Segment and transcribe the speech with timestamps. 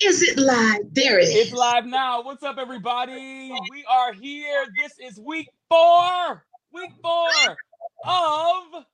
[0.00, 0.94] Is it live?
[0.94, 1.34] There it is.
[1.34, 2.22] It's live now.
[2.22, 3.50] What's up, everybody?
[3.68, 4.66] We are here.
[4.76, 6.44] This is week four.
[6.72, 7.26] Week four
[8.06, 8.84] of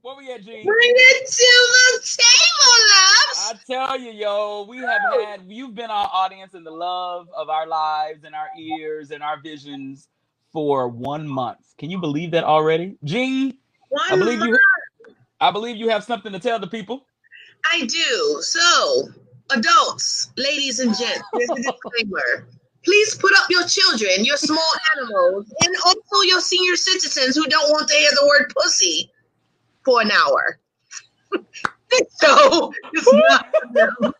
[0.00, 0.62] where we at, G?
[0.64, 3.36] Bring it to the table, love.
[3.36, 7.50] I tell you, yo, we have had you've been our audience and the love of
[7.50, 10.08] our lives and our ears and our visions
[10.50, 11.74] for one month.
[11.76, 12.96] Can you believe that already?
[13.04, 13.58] G,
[13.90, 14.58] One I believe you.
[15.42, 17.06] I believe you have something to tell the people.
[17.70, 18.38] I do.
[18.40, 19.08] So,
[19.54, 22.48] adults, ladies and gents, there's a disclaimer.
[22.84, 27.70] Please put up your children, your small animals, and also your senior citizens who don't
[27.70, 29.10] want to hear the word pussy
[29.84, 30.58] for an hour.
[32.08, 33.94] so, it's not for them.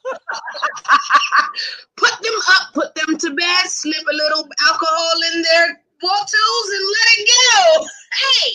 [1.97, 6.87] put them up, put them to bed, slip a little alcohol in their bottles, and
[6.89, 7.87] let it go.
[8.13, 8.53] Hey,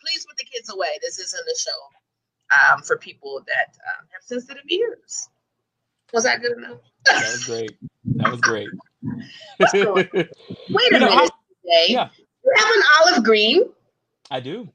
[0.00, 0.98] please put the kids away.
[1.00, 5.28] This isn't a show um, for people that um, have sensitive ears.
[6.16, 6.78] Was that good enough?
[7.04, 7.72] That was great.
[8.16, 8.70] That was great.
[9.60, 10.28] Wait a
[10.90, 11.30] You know, minute,
[11.62, 11.84] today.
[11.88, 12.08] yeah.
[12.42, 13.64] You have an olive green.
[14.30, 14.66] I do.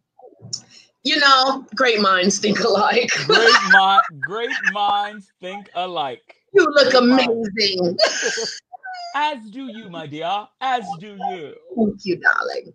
[1.03, 3.09] You know, great minds think alike.
[3.25, 6.35] Great mind, great minds think alike.
[6.53, 7.97] you look Great amazing.
[9.15, 10.47] As do you, my dear.
[10.61, 11.55] As do you.
[11.75, 12.73] Thank you, darling.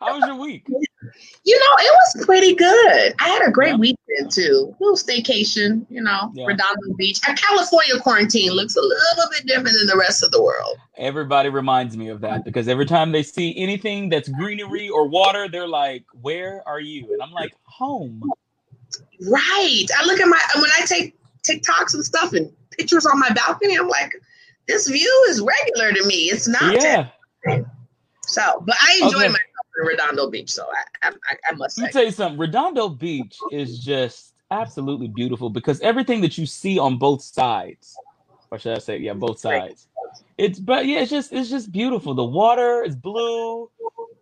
[0.00, 0.64] How was your week?
[0.68, 3.14] You know, it was pretty good.
[3.20, 3.76] I had a great Yeah.
[3.76, 4.74] weekend too.
[4.80, 6.46] little staycation, you know, Yeah.
[6.46, 7.18] Redondo Beach.
[7.28, 10.76] Our California quarantine looks a little bit different than the rest of the world.
[10.96, 15.48] Everybody reminds me of that because every time they see anything that's greenery or water,
[15.48, 18.22] they're like, "Where are you?" And I'm like, "Home."
[19.28, 19.86] Right.
[19.98, 21.14] I look at my when I take
[21.46, 23.76] TikToks and stuff and pictures on my balcony.
[23.76, 24.12] I'm like,
[24.68, 26.24] this view is regular to me.
[26.30, 26.74] It's not.
[26.82, 27.08] Yeah.
[28.26, 29.26] So, but I enjoy Okay.
[29.26, 29.32] in
[29.84, 30.50] Redondo Beach.
[30.50, 30.66] So
[31.02, 32.38] I, I, I- must Let me tell you something.
[32.38, 37.96] Redondo Beach is just absolutely beautiful because everything that you see on both sides,
[38.50, 39.88] or should I say, yeah, both sides.
[40.38, 42.14] It's but yeah, it's just it's just beautiful.
[42.14, 43.70] The water is blue,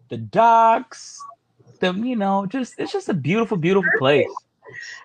[0.08, 1.20] the docks,
[1.80, 4.26] the you know, just it's just a beautiful, beautiful place.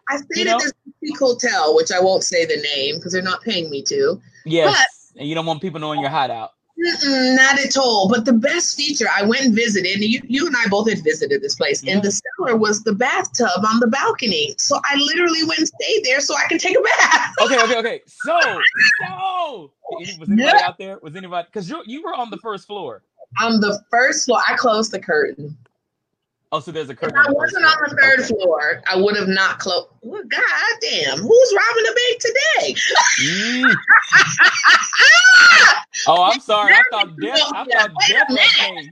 [0.09, 3.14] I stayed you know- at this boutique hotel, which I won't say the name because
[3.14, 4.22] they're not paying me to.
[4.46, 6.52] Yes, and you don't want people knowing your hideout.
[6.79, 8.07] Mm-mm, not at all.
[8.07, 11.03] But the best feature, I went and visited, and you, you and I both had
[11.03, 11.94] visited this place, Yeah.
[11.95, 14.56] and the cellar was the bathtub on the balcony.
[14.57, 17.34] So I literally went and stayed there so I can take a bath.
[17.41, 18.01] Okay, okay, okay.
[18.07, 20.59] So, so was anybody Yeah.
[20.63, 21.00] out there?
[21.01, 21.47] Was anybody?
[21.51, 23.01] Because you you were on the first floor.
[23.41, 25.57] on the first floor, I closed the curtain.
[26.52, 27.04] Oh, so there's a If.
[27.04, 28.28] I on the first wasn't on the third Okay.
[28.28, 29.88] floor, I would have not closed.
[30.02, 32.76] Well, God damn, who's robbing the bank today?
[33.24, 33.76] Mm.
[36.08, 36.74] Oh, I'm sorry.
[36.74, 37.42] I thought death.
[37.54, 38.92] I thought death came.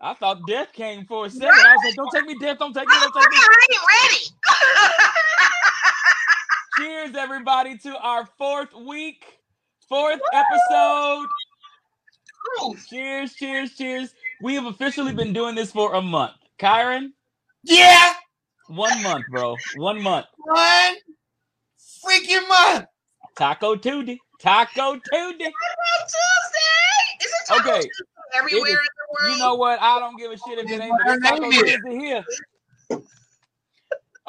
[0.00, 1.54] I thought death came for a second.
[1.64, 2.58] I was like, "Don't take me, death!
[2.58, 2.94] Don't take me!
[3.00, 3.82] Don't take me!" I ain't
[4.12, 4.24] ready.
[7.12, 9.24] Cheers, everybody, to our fourth week,
[9.88, 11.28] fourth episode.
[12.88, 14.14] Cheers, cheers, cheers.
[14.42, 16.32] We have officially been doing this for a month.
[16.62, 17.08] Kyron,
[17.64, 18.12] Yeah,
[18.68, 19.56] one month, bro.
[19.76, 20.26] One month.
[20.38, 20.94] one
[22.06, 22.86] freaking month.
[23.36, 24.20] Taco Tuesday.
[24.40, 25.02] Taco Tuesday.
[25.10, 27.24] Taco Tuesday.
[27.24, 27.80] Is it Taco Okay.
[27.80, 28.04] Tuesday
[28.36, 29.32] everywhere It is- in the world?
[29.32, 29.82] You know what?
[29.82, 32.24] I don't give a shit if it ain't but it's Taco Tuesday here.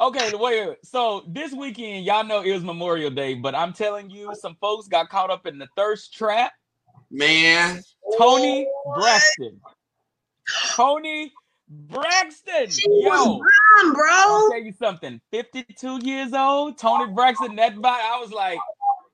[0.00, 0.78] Okay, wait, wait.
[0.84, 4.88] So this weekend, y'all know it was Memorial Day, but I'm telling you, some folks
[4.88, 6.52] got caught up in the thirst trap.
[7.12, 7.80] Man,
[8.18, 8.98] Toni What?
[9.00, 9.60] Braxton.
[10.74, 11.32] Toni
[11.68, 12.70] Braxton.
[12.70, 13.38] She was Yo,
[13.82, 14.48] bomb, I'll bro.
[14.50, 15.20] tell you something.
[15.30, 18.58] 52 years old, Toni Braxton, that body, I was like,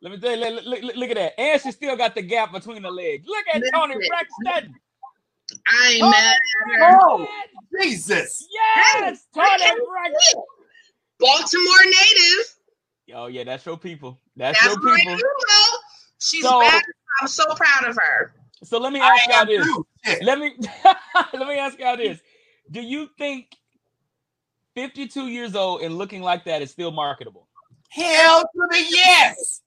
[0.02, 1.40] let me tell you, look, look, look- look at that.
[1.40, 3.26] And she still got the gap between the legs.
[3.26, 4.08] Look at Toni Listen.
[4.08, 4.76] Braxton.
[5.66, 6.98] I ain't Toni mad at her.
[7.02, 7.28] Oh,
[7.80, 8.48] Jesus.
[8.52, 10.42] Yes, hey, Toni Braxton.
[11.18, 12.56] Baltimore native.
[13.14, 14.18] Oh, yeah, that's your people.
[14.36, 15.18] That's, that's your people.
[16.18, 16.84] She's so, back.
[17.20, 18.32] I'm so proud of her.
[18.62, 19.66] So let me ask y'all this.
[20.22, 20.54] Let me
[21.34, 22.20] let me ask y'all this.
[22.70, 23.48] Do you think
[24.74, 27.48] 52 years old and looking like that is still marketable?
[27.88, 29.62] Hell to the yes.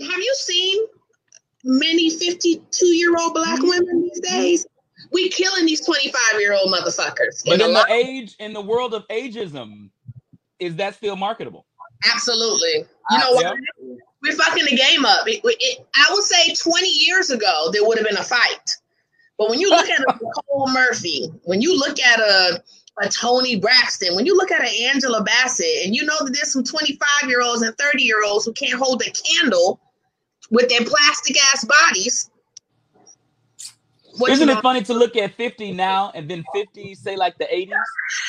[0.00, 0.84] Have you seen
[1.64, 3.68] many 52 year old black Mm-hmm.
[3.68, 4.66] women these days?
[5.12, 7.42] We killing these 25 year old motherfuckers.
[7.44, 9.90] But In a in the age, in the world of ageism,
[10.58, 11.66] is that still marketable?
[12.12, 12.86] Absolutely.
[13.10, 13.56] You know what?
[14.22, 15.26] We're fucking the game up.
[15.28, 18.70] It, it, I would say 20 years ago, there would have been a fight.
[19.38, 22.62] But when you look at a Nicole Murphy, when you look at a,
[23.02, 26.52] a Toni Braxton, when you look at an Angela Bassett, and you know that there's
[26.52, 29.80] some 25 year olds and 30 year olds who can't hold a candle
[30.50, 32.30] with their plastic ass bodies.
[34.18, 37.44] What Isn't it funny to look at 50 now and then 50, say like the
[37.44, 37.72] 80s?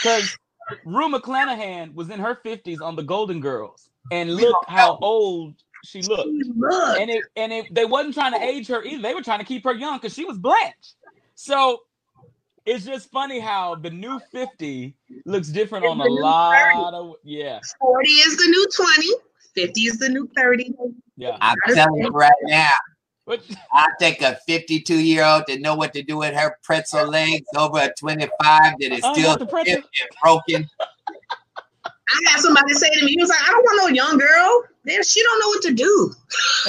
[0.01, 0.38] Because
[0.86, 3.89] Rue McClanahan was in her 50s on the Golden Girls.
[4.12, 6.30] And look how old she looked.
[6.56, 7.00] Look.
[7.00, 9.01] And it and it, they wasn't trying to age her either.
[9.01, 10.94] They were trying to keep her young because she was Blanche.
[11.39, 11.81] So
[12.66, 14.95] it's just funny how the new 50
[15.25, 19.07] looks different It's on the a new lot of yeah, 40 is the new 20,
[19.54, 20.74] 50 is the new 30.
[21.16, 21.38] yeah.
[21.39, 22.72] I'm telling you right now,
[23.72, 27.45] I think a 52 year old to know what to do with her pretzel legs
[27.56, 29.74] over a 25 that is Oh, still not the pretzel.
[29.74, 30.69] stiff and broken.
[32.10, 34.63] I had somebody say to me, he was like, I don't want no young girl.
[34.86, 36.13] There, she don't know what to do.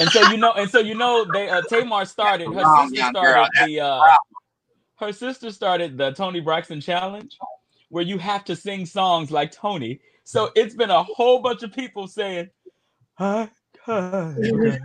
[0.00, 2.52] and so you know, and so you know, they uh, Tamar started.
[2.52, 3.48] Her sister started girl.
[3.64, 3.80] the.
[3.80, 4.16] Uh,
[4.98, 7.38] her sister started the Toni Braxton challenge,
[7.88, 10.00] where you have to sing songs like Toni.
[10.24, 12.50] So it's been a whole bunch of people saying,
[13.18, 13.48] "I
[13.84, 14.34] kinda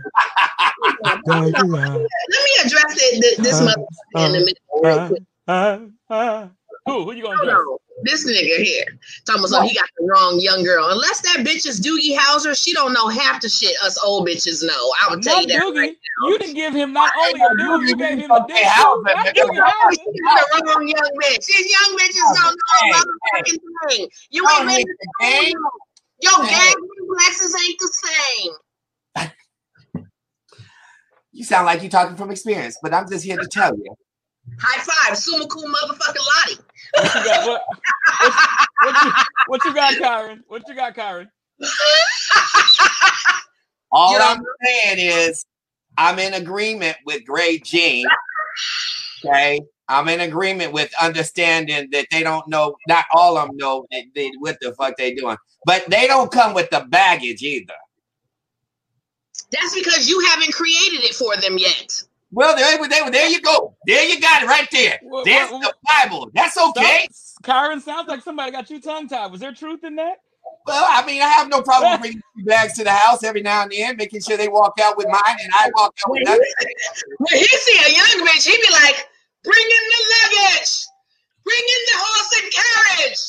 [1.06, 5.22] Let me address it, this Uh, mother in a minute, real uh, quick.
[5.46, 5.78] Uh,
[6.08, 6.48] uh,
[6.86, 7.04] uh, uh." Who?
[7.04, 7.64] Who you gonna Hold address?
[8.02, 8.84] This nigga here.
[9.24, 10.88] Talking about something, he got the wrong young girl.
[10.90, 14.62] Unless that bitch is Doogie Howser, she don't know half the shit us old bitches
[14.66, 14.92] know.
[15.00, 15.62] I will tell Not you that.
[15.62, 15.96] Doogie.
[16.26, 18.64] You didn't give him not only a Doogie, you gave him a Okay, dick.
[18.64, 19.02] how- too.
[19.04, 19.90] Not but- Doogie Howser.
[19.92, 21.46] She's the wrong young bitch.
[21.46, 23.60] These young bitches don't know Hey, a motherfucking
[23.90, 24.08] thing.
[24.30, 25.08] You Don't ain't hate ready the
[25.46, 25.58] game.
[26.20, 26.74] Your gang
[27.08, 28.52] reflexes ain't the same.
[31.32, 33.94] You sound like you're talking from experience, but I'm just here to tell you.
[34.60, 36.60] High five, Sumaku motherfucking Lottie.
[36.92, 37.46] What you got?
[37.46, 37.62] What,
[38.82, 39.12] what, you,
[39.48, 40.40] what you got, Kyron?
[40.48, 41.28] What you got, Kyron?
[43.92, 45.46] All You I'm saying is
[45.96, 48.06] I'm in agreement with Gray Jean.
[49.24, 49.60] Okay.
[49.88, 54.04] I'm in agreement with understanding that they don't know, not all of them know that
[54.14, 55.36] they, what the fuck they doing.
[55.66, 57.74] But they don't come with the baggage either.
[59.50, 62.02] That's because you haven't created it for them yet.
[62.34, 63.76] Well, there, there, there you go.
[63.86, 64.98] There you got it right there.
[65.02, 66.30] What- There's what- the Bible.
[66.34, 67.06] That's okay.
[67.42, 69.30] Kyron sounds like somebody got you tongue tied.
[69.30, 70.16] Was there truth in that?
[70.66, 73.70] Well, I mean, I have no problem bringing bags to the house every now and
[73.72, 76.52] then, making sure they walk out with mine and I walk out with When nothing.
[76.60, 78.96] he, when he see a young bitch, he be like,
[79.44, 80.72] bring in the luggage.
[81.44, 83.22] Bring in the horse and carriage.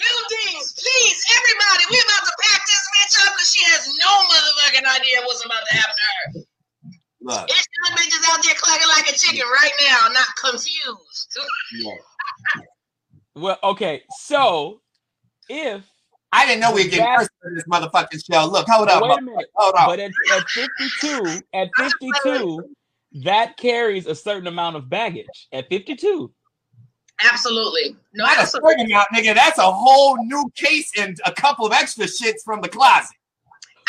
[0.00, 1.84] Buildings, please, everybody.
[1.92, 5.60] We're about to pack this bitch up because she has no motherfucking idea what's about
[5.68, 6.44] to happen to her.
[7.22, 11.38] Look, This young bitch is out there clucking like a chicken right now, not confused.
[13.34, 14.02] Well, okay.
[14.20, 14.80] So
[15.48, 15.84] if
[16.32, 18.46] I didn't know we were getting That's- cursed in this motherfucking show.
[18.46, 19.86] Look, hold up, wait a minute, hold on.
[19.86, 22.64] but at, at 52, at 52,
[23.24, 25.48] that carries a certain amount of baggage.
[25.52, 26.32] At 52.
[27.32, 27.96] Absolutely.
[28.14, 28.70] No, Not a absolutely.
[28.70, 29.34] certain amount, nigga.
[29.34, 33.10] That's a whole new case and a couple of extra shits from the closet.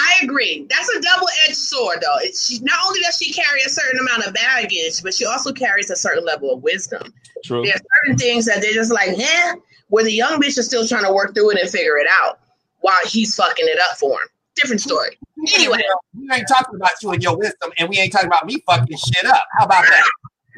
[0.02, 0.66] I agree.
[0.70, 2.18] That's a double-edged sword, though.
[2.22, 5.54] It's, she, not only does she carry a certain amount of baggage, but she also
[5.54, 7.14] carries a certain level of wisdom.
[7.46, 7.64] True.
[7.64, 9.54] There are certain things that they're just like, yeah,
[9.90, 12.40] where the young bitch is still trying to work through it and figure it out
[12.80, 14.28] while he's fucking it up for him.
[14.56, 15.18] Different story.
[15.54, 15.82] Anyway,
[16.18, 18.98] we ain't talking about you and your wisdom, and we ain't talking about me fucking
[18.98, 19.44] shit up.
[19.58, 20.04] How about that?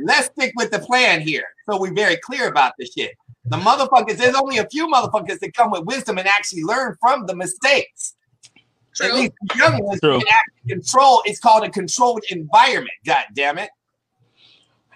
[0.04, 3.12] Let's stick with the plan here, so we're very clear about the shit.
[3.45, 7.25] The motherfuckers, there's only a few motherfuckers that come with wisdom and actually learn from
[7.28, 8.12] the mistakes.
[9.01, 10.19] At least the young ones True.
[10.19, 11.22] can actually control.
[11.25, 12.94] It's called a controlled environment.
[13.06, 13.69] God damn it!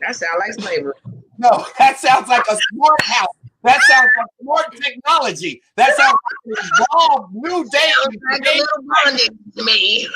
[0.01, 0.93] That sounds like slavery.
[1.37, 3.27] No, that sounds like a smart house.
[3.63, 5.61] That sounds like smart technology.
[5.75, 6.17] That sounds
[6.47, 7.91] like an evolved new day.
[8.31, 10.07] Like a little bondage to me.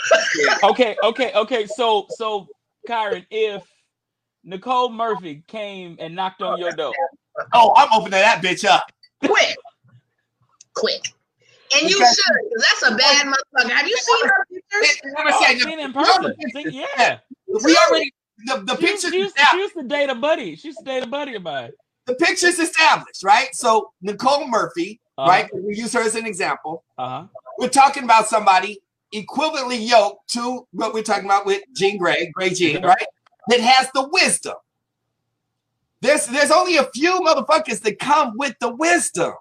[0.63, 1.65] Okay, okay, okay.
[1.65, 2.47] So so
[2.87, 3.63] Kyron, if
[4.43, 6.93] Nicole Murphy came and knocked on your door,
[7.53, 8.91] Oh, I'm opening that bitch up.
[9.25, 9.55] Quick.
[10.73, 11.13] Quick.
[11.73, 13.69] And you Because- should, that's a bad motherfucker.
[13.71, 15.01] Have you seen her pictures?
[15.15, 16.35] Let me I've the- seen it in person.
[16.53, 17.19] See, yeah.
[17.47, 18.13] we already
[18.45, 20.55] the, the She, pictures she, used to, she used to date a buddy.
[20.55, 21.71] She used to date a buddy of mine.
[22.07, 23.53] The pictures established, right?
[23.55, 25.29] So Nicole Murphy, Uh-huh.
[25.29, 25.49] right?
[25.53, 26.83] We use her as an example.
[26.97, 27.25] Uh-huh.
[27.59, 28.81] We're talking about somebody
[29.13, 32.87] equivalently yoked to what we're talking about with Jean Grey, Gray Jean, Yeah.
[32.87, 33.05] right?
[33.49, 34.55] That has the wisdom.
[36.01, 39.33] There's there's only a few motherfuckers that come with the wisdom.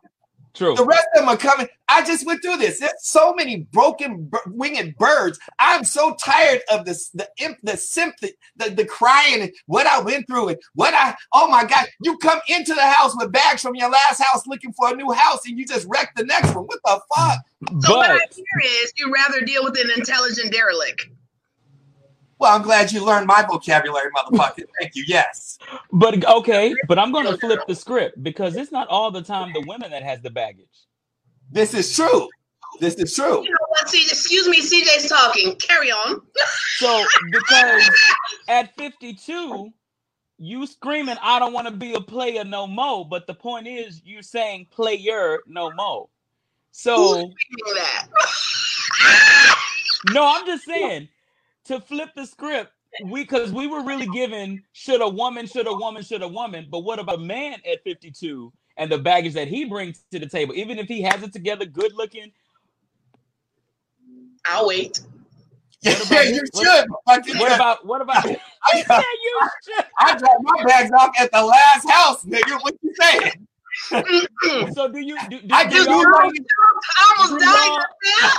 [0.55, 0.75] True.
[0.75, 1.69] The rest of them are coming.
[1.89, 2.81] I just went through this.
[2.81, 5.39] There's so many broken b- winged birds.
[5.59, 10.01] I'm so tired of this, the imp, the sympathy, the, the crying, and what I
[10.01, 11.15] went through, and what I.
[11.33, 11.87] Oh my God!
[12.03, 15.13] You come into the house with bags from your last house looking for a new
[15.13, 16.65] house, and you just wreck the next one.
[16.65, 17.39] What the fuck?
[17.83, 18.45] So what I hear
[18.83, 21.09] is you rather deal with an intelligent derelict.
[22.41, 24.65] Well, I'm glad you learned my vocabulary, motherfucker.
[24.81, 25.05] Thank you.
[25.07, 25.59] Yes.
[25.93, 29.63] but okay, but I'm gonna flip the script because it's not all the time the
[29.67, 30.87] women that has the baggage.
[31.53, 32.29] This is true.
[32.81, 33.45] This is true.
[33.45, 34.11] You know what, CJ?
[34.11, 35.55] Excuse me, CJ's talking.
[35.57, 36.23] Carry on.
[36.79, 37.91] So because
[38.49, 39.71] at 52,
[40.39, 43.07] you screaming, I don't want to be a player no more.
[43.07, 46.09] But the point is you're saying player no more.
[46.71, 48.07] So Who's thinking that?
[50.13, 51.09] no, I'm just saying
[51.71, 52.73] to flip the script,
[53.05, 56.67] we because we were really given should a woman, should a woman, should a woman,
[56.71, 60.27] but what about a man at 52 and the baggage that he brings to the
[60.27, 62.33] table, even if he has it together, good looking.
[64.47, 65.01] I'll wait.
[65.83, 66.87] Yeah, about- you what- should.
[67.07, 68.27] fucking What about what about?
[68.29, 69.85] He I, said you should.
[69.99, 72.61] I dropped my bags off at the last house, nigga.
[72.63, 73.47] What you saying?
[74.75, 76.43] So do you do, do, I do give y'all- you luggage.
[76.97, 77.67] I almost Do died.
[78.23, 78.31] y'all-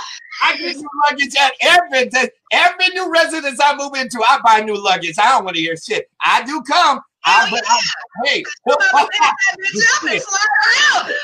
[0.44, 2.10] I give you luggage at every
[2.52, 4.20] every new residence I move into.
[4.28, 5.18] I buy new luggage.
[5.18, 6.08] I don't want to hear shit.
[6.24, 6.98] I do come.
[7.24, 7.72] Oh, I, but yeah.
[7.72, 11.14] I, hey, I'm gonna pick that bitch up and fly around.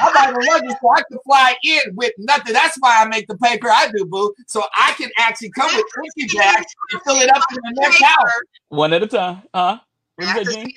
[0.00, 2.52] I buy the luggage so I can fly in with nothing.
[2.54, 4.32] That's why I make the paper I do, boo.
[4.46, 8.02] So I can actually come with empty bags and fill it up in the next
[8.02, 8.30] house.
[8.68, 9.78] one at a time, huh?
[10.18, 10.72] What Back to say, Gene?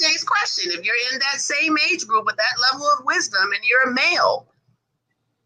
[0.00, 0.72] CJ's question.
[0.72, 3.94] If you're in that same age group with that level of wisdom and you're a
[3.94, 4.46] male,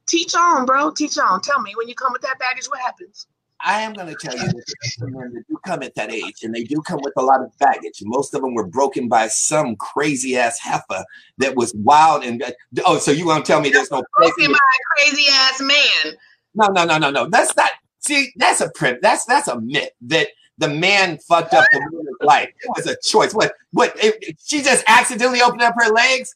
[0.06, 0.92] teach on, bro.
[0.92, 1.40] Teach on.
[1.40, 3.26] Tell me when you come with that baggage, what happens?
[3.60, 6.44] I am going to tell you that there's men that do come at that age,
[6.44, 8.02] and they do come with a lot of baggage.
[8.04, 11.04] Most of them were broken by some crazy ass heifer
[11.38, 12.52] that was wild and uh,
[12.86, 14.52] oh, so you want to tell me there's no Broken crazy?
[14.52, 16.16] by a crazy ass man.
[16.54, 17.28] No, no, no, no, no.
[17.28, 17.70] That's not.
[17.98, 19.00] See, that's a print.
[19.02, 20.28] That's that's a myth that
[20.58, 22.48] the man fucked up the woman's life.
[22.48, 23.32] It was a choice.
[23.32, 23.54] What?
[23.72, 23.92] What?
[23.96, 26.34] It, she just accidentally opened up her legs.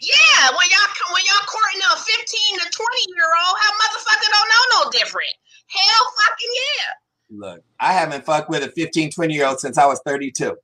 [0.00, 4.48] Yeah, when y'all when y'all courting a 15 to 20 year old, how motherfucker don't
[4.48, 5.34] know no different.
[5.66, 6.92] Hell fucking yeah.
[7.30, 10.56] Look, I haven't fucked with a 15, 20 year old since I was 32.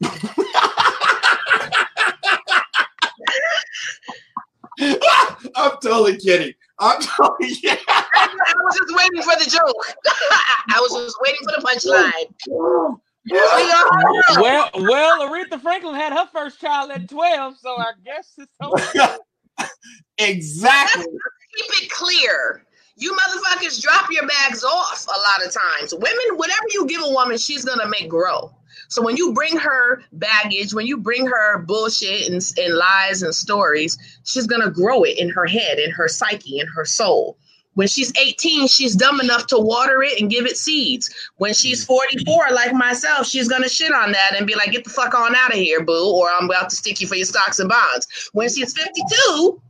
[5.56, 6.54] I'm totally kidding.
[6.80, 7.84] I'm totally kidding.
[7.88, 9.96] I was just waiting for the joke.
[10.70, 12.98] I was just waiting for the punchline.
[13.30, 14.40] We.
[14.40, 19.16] Well, well, Aretha Franklin had her first child at 12, so I guess it's okay.
[20.18, 21.04] exactly.
[21.04, 22.64] keep it clear.
[22.96, 25.92] You motherfuckers drop your bags off a lot of times.
[25.94, 28.52] Women, whatever you give a woman, she's gonna make grow.
[28.88, 33.34] So when you bring her baggage, when you bring her bullshit and, and lies and
[33.34, 37.36] stories, she's gonna grow it in her head, in her psyche, in her soul.
[37.74, 41.08] When she's 18, she's dumb enough to water it and give it seeds.
[41.36, 41.86] When she's mm.
[41.86, 45.36] 44, like myself, she's gonna shit on that and be like, "Get the fuck on
[45.36, 48.30] out of here, boo," or "I'm about to stick you for your stocks and bonds."
[48.32, 49.62] When she's 52,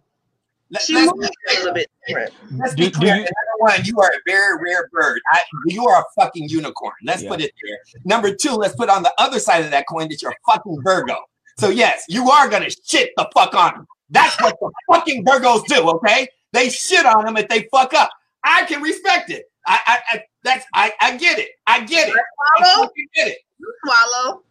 [0.71, 2.35] Let, she moves a little bit different.
[2.59, 3.15] let's Do- be do clear.
[3.17, 5.21] you- Number one, you are a very rare bird.
[5.33, 6.93] I, you are a fucking unicorn.
[7.05, 7.29] Let's Yeah.
[7.31, 7.79] put it there.
[8.05, 10.81] Number two, let's put on the other side of that coin that you're a fucking
[10.83, 11.17] Virgo.
[11.59, 13.87] So yes, you are gonna shit the fuck on them.
[14.11, 15.89] That's what the fucking Virgos do.
[15.91, 18.11] Okay, they shit on them if they fuck up.
[18.45, 19.45] I can respect it.
[19.67, 21.51] I, I, I that's I, I get it.
[21.67, 22.15] I get it.
[22.15, 23.39] I Swallow, fucking get it.
[23.85, 24.43] swallow.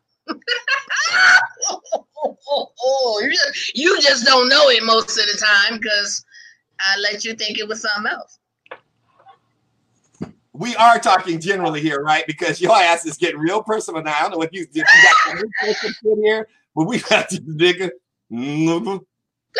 [3.21, 6.23] you, just, you just don't know it most of the time because
[6.79, 8.39] I let you think it was something else.
[10.53, 12.25] we are talking generally here, right?
[12.27, 14.15] Because your ass is getting real personal now.
[14.17, 16.99] I don't know if you, if you got some new person in here, but we
[16.99, 17.91] got to nigga.
[18.31, 19.05] Mhm.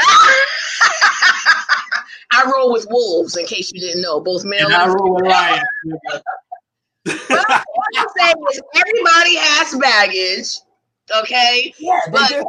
[2.32, 5.16] I roll with wolves, in case you didn't know, both male And I and roll
[5.16, 5.64] with lions.
[5.88, 6.22] nigga.
[7.06, 7.64] What
[7.98, 10.60] I'm saying is everybody has baggage,
[11.24, 11.74] okay?
[11.80, 12.44] Yeah, But-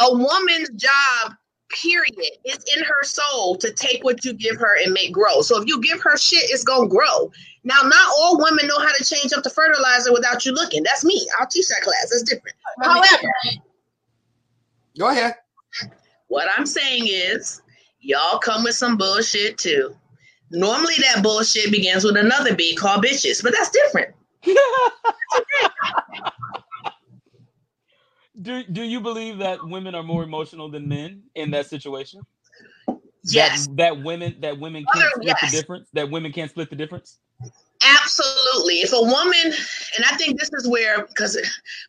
[0.00, 1.32] A woman's job,
[1.70, 5.40] period, is in her soul to take what you give her and make grow.
[5.42, 7.30] So if you give her shit, it's gonna grow.
[7.64, 10.82] Now, not all women know how to change up the fertilizer without you looking.
[10.82, 11.26] That's me.
[11.38, 12.08] I'll teach that class.
[12.10, 12.56] That's different.
[12.82, 13.32] However,
[14.98, 15.34] Go ahead.
[16.28, 17.62] what I'm saying is,
[18.00, 19.94] y'all come with some bullshit too.
[20.50, 24.14] Normally, that bullshit begins with another B called bitches, but that's different.
[28.40, 32.22] do do you believe that women are more emotional than men in that situation?
[33.24, 35.50] Yes, That, that women that women can't Other- split yes.
[35.50, 35.88] the difference.
[35.92, 37.18] That women can't split the difference.
[37.84, 38.76] absolutely.
[38.80, 39.52] If a woman,
[39.96, 41.36] and I think this is where, because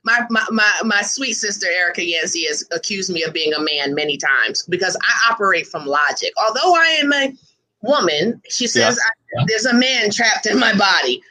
[0.04, 3.94] my, my my my sweet sister Erica Yancey has accused me of being a man
[3.96, 6.34] many times because I operate from logic.
[6.46, 7.34] Although I am a
[7.82, 11.22] woman, she says I, there's a man trapped in my body.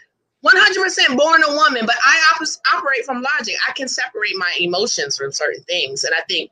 [0.45, 3.57] 100% born a woman, but I op- operate from logic.
[3.69, 6.05] I can separate my emotions from certain things.
[6.05, 6.51] And I think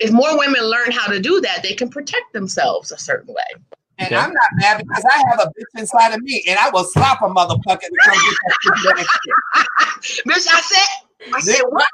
[0.00, 3.62] if more women learn how to do that, they can protect themselves a certain way.
[3.98, 4.16] And Okay.
[4.16, 7.20] I'm not mad because I have a bitch inside of me, and I will slap
[7.20, 10.24] a motherfucker that comes with that stupid ass shit.
[10.26, 11.86] Bitch, I said, I said, what?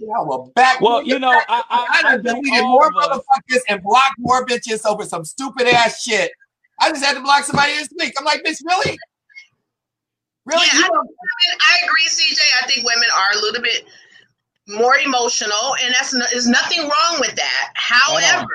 [0.00, 0.80] I will back.
[0.80, 5.04] Well, you know, I I, I I deleted more motherfuckers and blocked more bitches over
[5.04, 6.30] some stupid ass shit.
[6.80, 8.14] I just had to block somebody this week.
[8.16, 8.96] I'm like, bitch, really?
[10.48, 10.66] Really?
[10.72, 11.10] Yeah, You I, don't-
[11.60, 12.40] I agree, CJ.
[12.62, 13.84] I think women are a little bit
[14.66, 17.72] more emotional, and that's no, there's nothing wrong with that.
[17.74, 18.46] However,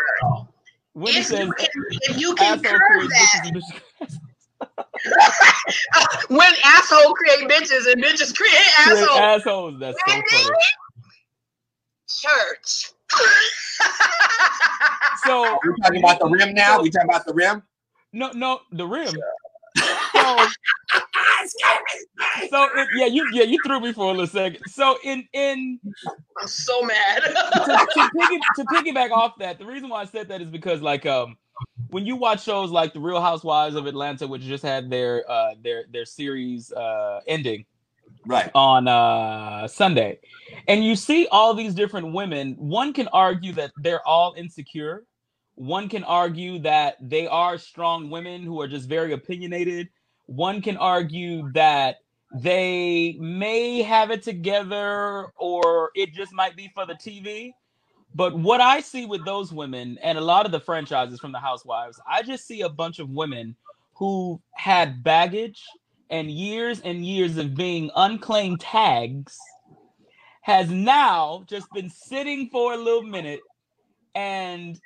[0.96, 1.68] Wendy if says you can,
[2.02, 3.82] if you can asshole curb that, bitches
[5.96, 9.20] uh, when asshole create bitches and bitches create assholes.
[9.20, 9.80] assholes.
[9.80, 10.56] That's so funny.
[12.10, 12.92] Church.
[15.26, 16.82] So We're talking about the rim now.
[16.82, 17.64] We talking about the rim.
[18.14, 19.14] no, no, the rim.
[20.24, 20.48] So,
[22.50, 24.66] so it, yeah, you yeah you threw me for a little second.
[24.68, 25.80] So in in
[26.40, 27.22] I'm so mad.
[27.24, 30.82] to, to, piggy, to piggyback off that, the reason why I said that is because
[30.82, 31.38] like um
[31.90, 35.56] when you watch shows like The Real Housewives of Atlanta, which just had their uh
[35.62, 37.66] their their series uh ending
[38.26, 38.50] Right.
[38.56, 40.20] on uh Sunday,
[40.68, 45.06] and you see all these different women, one can argue that they're all insecure.
[45.56, 49.90] One can argue that they are strong women who are just very opinionated.
[50.36, 51.98] One can argue that
[52.34, 57.52] they may have it together or it just might be for the TV.
[58.16, 61.40] But what I see with those women and a lot of the franchises from the
[61.40, 63.56] Housewives, I just see a bunch of women
[63.94, 65.62] who had baggage
[66.10, 69.38] and years and years of being unclaimed tags
[70.42, 73.40] has now just been sitting for a little minute
[74.16, 74.80] and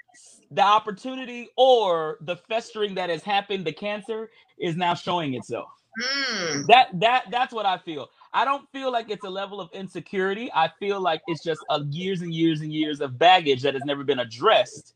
[0.51, 5.69] the opportunity or the festering that has happened the cancer is now showing itself.
[5.99, 6.61] Hmm.
[6.67, 8.09] that that that's what i feel.
[8.31, 10.51] I don't feel like it's a level of insecurity.
[10.53, 13.83] I feel like it's just a years and years and years of baggage that has
[13.83, 14.93] never been addressed.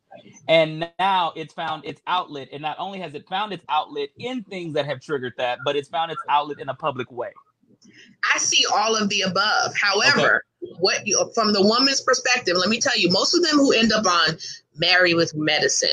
[0.48, 4.44] And now it's found its outlet and not only has it found its outlet in
[4.44, 7.32] things that have triggered that but it's found its outlet in a public way.
[8.34, 9.76] I see all of the above.
[9.76, 10.44] However,
[10.80, 13.92] what you, from the woman's perspective, let me tell you, most of them who end
[13.92, 14.38] up on
[14.76, 15.90] Marry with Medicine,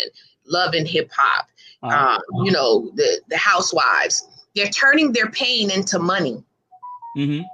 [0.47, 5.70] Love and Hip Hop, Uh, um, you know, the the housewives, they're turning their pain
[5.70, 6.42] into money.
[7.16, 7.44] mhm.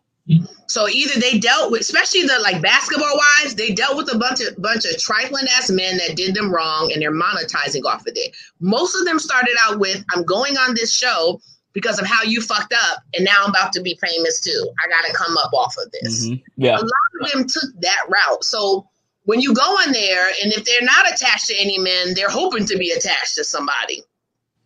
[0.69, 4.41] So either they dealt with, especially the like basketball wives, they dealt with a bunch
[4.41, 8.13] of bunch of trifling ass men that did them wrong, and they're monetizing off of
[8.17, 8.35] it.
[8.61, 11.41] Most of them started out with, "I'm going on this show
[11.75, 14.71] because of how you fucked up, and now I'm about to be famous too.
[14.83, 16.43] I got to come up off of this." Mhm.
[16.57, 18.45] yeah A lot of them took that route.
[18.45, 18.89] So
[19.25, 22.65] when you go in there, and if they're not attached to any men, they're hoping
[22.67, 24.03] to be attached to somebody.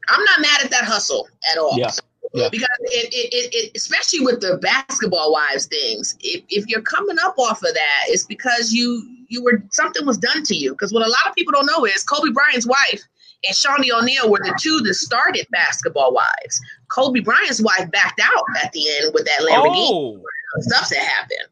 [0.09, 1.79] I'm not mad at that hustle at all.
[1.79, 1.91] Yeah.
[2.35, 2.49] Yeah.
[2.51, 7.39] Because it, it, it, especially with the basketball wives things, if, if you're coming up
[7.39, 10.73] off of that, it's because you you were something was done to you.
[10.73, 13.03] Because what a lot of people don't know is Kobe Bryant's wife
[13.47, 16.61] and Shaunie O'Neal were the two that started basketball wives.
[16.89, 20.23] Kobe Bryant's wife backed out at the end with that Lamborghini oh
[20.61, 21.49] stuff that happened.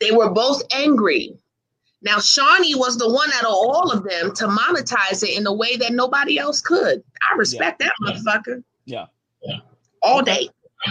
[0.00, 1.36] They were both angry.
[2.02, 5.52] Now, Shaunie was the one out of all of them to monetize it in a
[5.52, 7.02] way that nobody else could.
[7.30, 9.06] I respect that motherfucker yeah
[9.42, 9.58] yeah.
[10.02, 10.48] all day.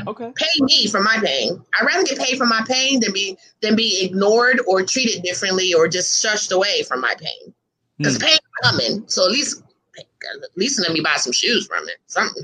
[0.08, 1.62] okay Pay me for my pain.
[1.80, 5.74] I'd rather get paid for my pain than be than be ignored or treated differently
[5.74, 7.54] or just shushed away from my pain.
[7.98, 8.24] Because Hmm.
[8.24, 9.04] pain coming.
[9.08, 9.64] So at least
[9.98, 11.98] at least let me buy some shoes from it.
[12.08, 12.44] Something.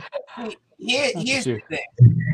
[0.78, 2.25] Here, That's here's the thing.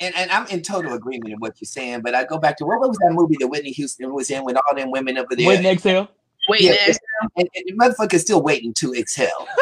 [0.00, 2.64] And, and I'm in total agreement with what you're saying, but I go back to
[2.66, 5.46] what was that movie that Whitney Houston was in with all them women over there?
[5.46, 6.08] wait and exhale
[6.48, 6.70] Wait, Yeah.
[6.86, 7.00] next.
[7.36, 9.46] and, and the motherfucker's still waiting to exhale.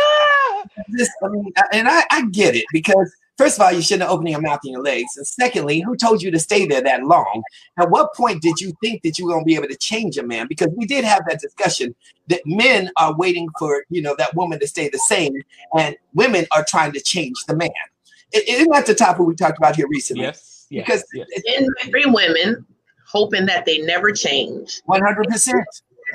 [0.89, 4.11] This, I mean, and I, I get it because first of all, you shouldn't have
[4.11, 7.05] opened your mouth and your legs, and secondly, who told you to stay there that
[7.05, 7.43] long?
[7.79, 10.19] At what point did you think that you were going to be able to change
[10.19, 10.47] a man?
[10.49, 11.95] Because we did have that discussion
[12.29, 15.33] that men are waiting for you know that woman to stay the same,
[15.79, 17.71] and women are trying to change the man.
[18.33, 20.23] It, isn't that the topic we talked about here recently?
[20.25, 21.29] yes yes Because yes.
[21.59, 22.67] In marry women,
[23.07, 24.81] hoping that they never change.
[24.87, 25.65] one hundred percent.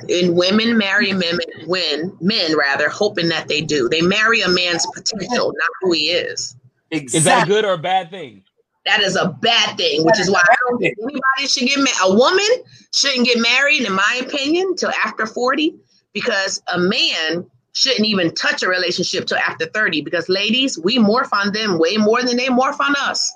[0.10, 4.86] and women marry men when men rather hoping that they do they marry a man's
[4.95, 6.56] potential not who he is
[6.91, 7.17] Exactly.
[7.19, 8.43] is that a good or a bad thing
[8.86, 11.97] that is a bad thing which is why i don't think anybody should get married
[12.04, 12.47] a woman
[12.93, 15.76] shouldn't get married in my opinion till after 40
[16.13, 21.29] because a man shouldn't even touch a relationship till after 30 because ladies we morph
[21.31, 23.34] on them way more than they morph on us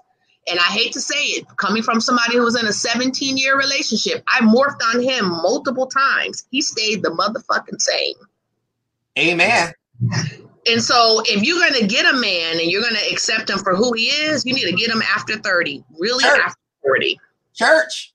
[0.47, 3.57] and I hate to say it, coming from somebody who was in a 17 year
[3.57, 6.45] relationship, I morphed on him multiple times.
[6.51, 8.15] He stayed the motherfucking same.
[9.17, 9.73] Amen.
[10.67, 13.59] And so, if you're going to get a man and you're going to accept him
[13.59, 16.41] for who he is, you need to get him after 30, really Sure.
[16.41, 17.19] after 40.
[17.53, 18.13] Church.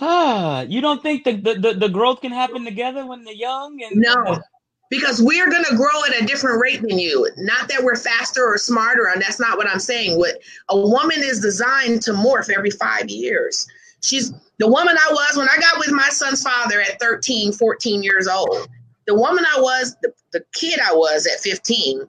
[0.00, 3.82] Ah, you don't think the, the, the, the growth can happen together when they're young
[3.82, 4.40] and No,
[4.90, 7.28] because we're going to grow at a different rate than you.
[7.38, 10.18] Not that we're faster or smarter, and that's not what I'm saying.
[10.18, 13.66] What a woman is designed to morph every five years.
[14.02, 18.02] She's the woman I was when I got with my son's father at 13, 14
[18.02, 18.68] years old.
[19.06, 22.02] The woman I was, the, the kid I was at 15,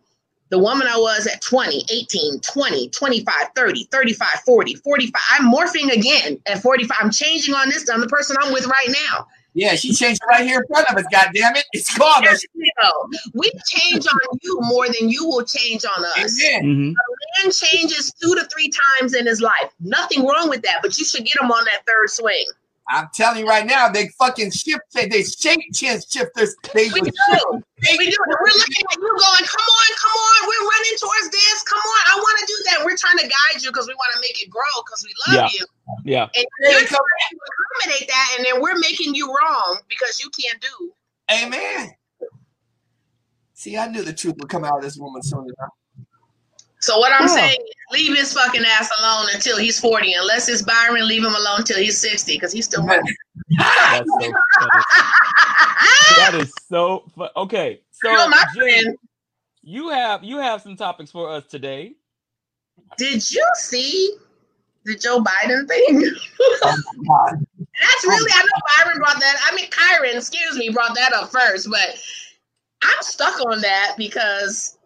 [0.49, 5.21] the woman I was at 20, 18, 20, 25, 30, 35, 40, 45.
[5.31, 6.97] I'm morphing again at 45.
[6.99, 7.89] I'm changing on this.
[7.89, 9.27] I'm the person I'm with right now.
[9.53, 11.03] Yeah, she changed it right here in front of us.
[11.11, 11.65] God damn it!
[11.73, 12.43] It's called us.
[12.55, 12.71] Yes,
[13.33, 16.41] we change on you more than you will change on us.
[16.41, 16.63] Amen.
[16.63, 16.95] Mhm.
[17.43, 19.71] man changes two to three times in his life.
[19.81, 22.45] Nothing wrong with that, but you should get him on that third swing.
[22.91, 26.55] I'm telling you right now, they fucking shift, they, they shape chin shifters.
[26.73, 27.01] They We do.
[27.01, 28.17] We do.
[28.27, 30.39] We're looking at you going, come on, come on.
[30.47, 31.63] We're running towards this.
[31.63, 32.01] Come on.
[32.11, 32.85] I want to do that.
[32.85, 35.49] We're trying to guide you because we want to make it grow because we love
[35.51, 35.59] Yeah.
[35.59, 35.65] you.
[36.03, 36.27] Yeah.
[36.35, 37.37] And you're trying to
[37.79, 40.91] accommodate that, and then we're making you wrong because you can't do.
[41.31, 41.91] Amen.
[43.53, 45.73] See, I knew the truth would come out of this woman soon enough.
[46.81, 47.35] So what I'm Yeah.
[47.35, 50.13] saying, is leave his fucking ass alone until he's 40.
[50.13, 53.15] Unless it's Byron, leave him alone until he's 60 because he's still running.
[53.57, 54.19] That's so
[54.59, 54.83] funny.
[56.17, 57.81] That is so fu- okay.
[57.91, 58.97] So You know, my Jen, friend,
[59.61, 61.93] you have you have some topics for us today.
[62.97, 64.15] did you see
[64.85, 66.01] the Joe Biden thing?
[66.61, 67.45] God.
[67.81, 69.35] That's really, I know Byron brought that.
[69.49, 71.99] I mean, Kyron, excuse me, brought that up first, but
[72.83, 74.77] I'm stuck on that because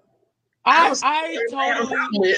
[0.65, 2.35] I was- I totally.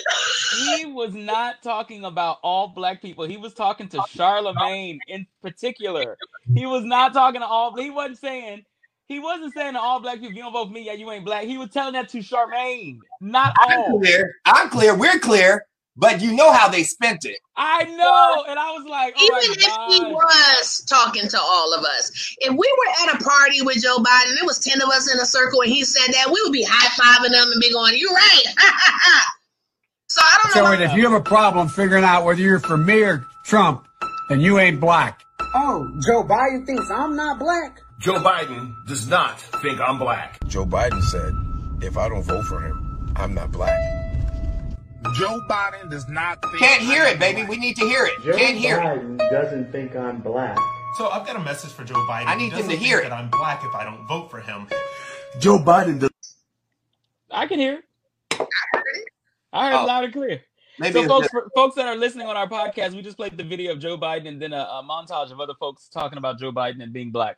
[0.75, 3.25] He was not talking about all black people.
[3.25, 6.17] He was talking to Charlamagne in particular.
[6.53, 7.75] He was not talking to all.
[7.75, 8.65] He wasn't saying.
[9.07, 11.09] He wasn't saying to all black people, "If you don't vote for me, yeah, you
[11.11, 13.99] ain't black." He was telling that to Charmaine, not I'm all.
[13.99, 14.35] clear.
[14.45, 14.93] I'm clear.
[14.95, 15.65] We're clear.
[15.99, 17.37] But you know how they spent it.
[17.55, 21.73] I know, and I was like, "Oh Even my if he was talking to all
[21.73, 24.89] of us, if we were at a party with Joe Biden, there was 10 of
[24.89, 27.59] us in a circle and he said that, we would be high fiving them and
[27.59, 28.43] be going, You're right.
[30.07, 30.75] so I don't know.
[30.75, 33.87] So if you have a problem figuring out whether you're for me or Trump,
[34.29, 35.23] then you ain't black.
[35.55, 37.79] Oh, Joe Biden thinks I'm not black?
[37.99, 40.37] Joe Biden does not think I'm black.
[40.47, 41.33] Joe Biden said,
[41.81, 44.06] if I don't vote for him, I'm not black.
[45.15, 47.43] Joe Biden does not think Can't hear I it, am baby.
[47.43, 48.13] We need to hear it.
[48.23, 48.83] Joe Can't hear it.
[48.83, 50.57] Biden doesn't think I'm black.
[50.97, 52.25] So I've got a message for Joe Biden.
[52.25, 53.03] I He need him doesn't to think hear it.
[53.03, 54.67] that I'm black if I don't vote for him.
[55.39, 56.09] Joe Biden does
[57.31, 57.83] I can hear.
[58.31, 58.47] it.
[59.53, 59.85] I heard Oh.
[59.85, 60.41] loud and clear.
[60.79, 63.43] Maybe so, folks, for folks that are listening on our podcast, we just played the
[63.43, 66.51] video of Joe Biden and then a, a montage of other folks talking about Joe
[66.51, 67.37] Biden and being black.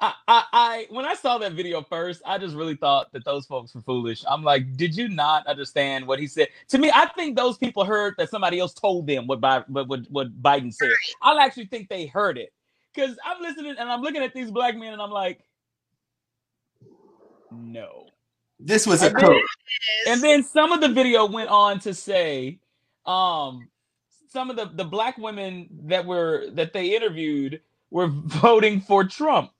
[0.00, 3.46] I, I, I, when I saw that video first, I just really thought that those
[3.46, 4.24] folks were foolish.
[4.28, 6.48] I'm like, did you not understand what he said?
[6.68, 9.88] To me, I think those people heard that somebody else told them what, Bi- what,
[9.88, 10.90] what, what Biden said.
[11.22, 12.52] I actually think they heard it
[12.94, 15.40] because I'm listening and I'm looking at these black men and I'm like,
[17.50, 18.06] no.
[18.60, 19.40] this was a And then- coup.
[20.06, 22.60] And then some of the video went on to say,
[23.04, 23.68] um,
[24.28, 29.50] some of the, the black women that were that they interviewed were voting for Trump.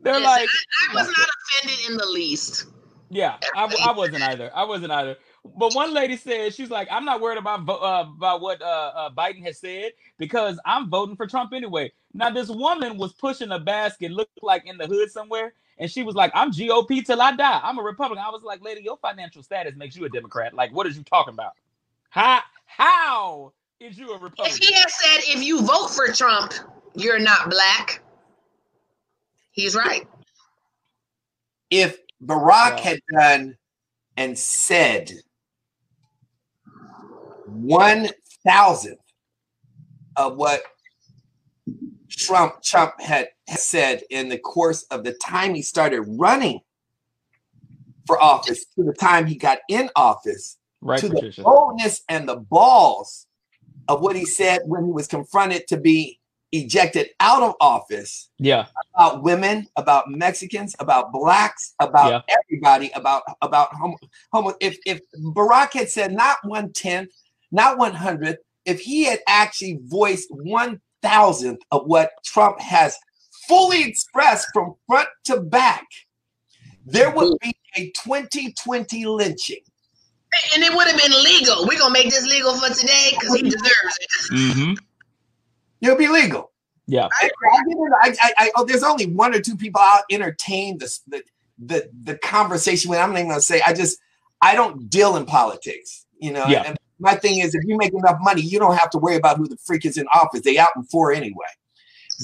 [0.00, 0.48] They're Listen, like,
[0.90, 1.28] I was not
[1.62, 2.66] offended in the least.
[3.10, 4.50] yeah, I, I wasn't either.
[4.54, 5.16] I wasn't either.
[5.56, 9.10] But one lady said she's like, I'm not worried about uh, about what uh, uh,
[9.10, 11.92] Biden has said because I'm voting for Trump anyway.
[12.14, 16.02] Now this woman was pushing a basket, looked like in the hood somewhere, and she
[16.02, 17.60] was like, "I'm GOP till I die.
[17.62, 20.54] I'm a Republican." I was like, "Lady, your financial status makes you a Democrat.
[20.54, 21.52] Like, what is you talking about?
[22.10, 26.08] How how is you a Republican?" If Republican?" he had said, If you vote for
[26.12, 26.54] Trump,
[26.94, 28.02] you're not black,
[29.56, 30.06] he's right.
[31.70, 32.82] If Barack Yeah.
[32.82, 33.58] had done
[34.16, 35.10] and said
[37.46, 38.08] one
[38.44, 39.00] thousandth
[40.16, 40.62] of what
[42.08, 46.60] Trump Trump had said in the course of the time he started running
[48.06, 51.40] for office to the time he got in office, Right, to Patricia.
[51.40, 53.26] the boldness and the balls
[53.88, 56.20] of what he said when he was confronted to be
[56.60, 63.74] ejected out of office Yeah, about women, about Mexicans, about blacks, about everybody, about about
[63.74, 63.96] homo,
[64.32, 64.54] homo.
[64.60, 65.00] If if
[65.34, 67.10] Barack had said not one tenth,
[67.50, 72.98] not one hundredth, if he had actually voiced one thousandth of what Trump has
[73.48, 75.86] fully expressed from front to back,
[76.84, 79.60] there would be a 2020 lynching.
[80.54, 81.66] And it would have been legal.
[81.66, 84.32] We're gonna make this legal for today because he deserves it.
[84.32, 84.72] mm-hmm.
[85.80, 86.52] It'll be legal.
[86.86, 87.30] yeah, I,
[88.02, 91.22] I, I, I, oh, there's only one or two people I'll entertain the, the
[91.58, 92.98] the the conversation with.
[92.98, 93.60] I'm not even gonna say.
[93.66, 93.98] I just
[94.42, 96.46] I don't deal in politics, you know.
[96.46, 96.62] Yeah.
[96.66, 99.36] And my thing is, if you make enough money, you don't have to worry about
[99.38, 100.42] who the freak is in office.
[100.42, 101.46] They out in four anyway.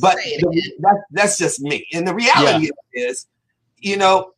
[0.01, 1.87] But Say the, that, that's just me.
[1.93, 3.27] And the reality is,
[3.79, 4.33] you know,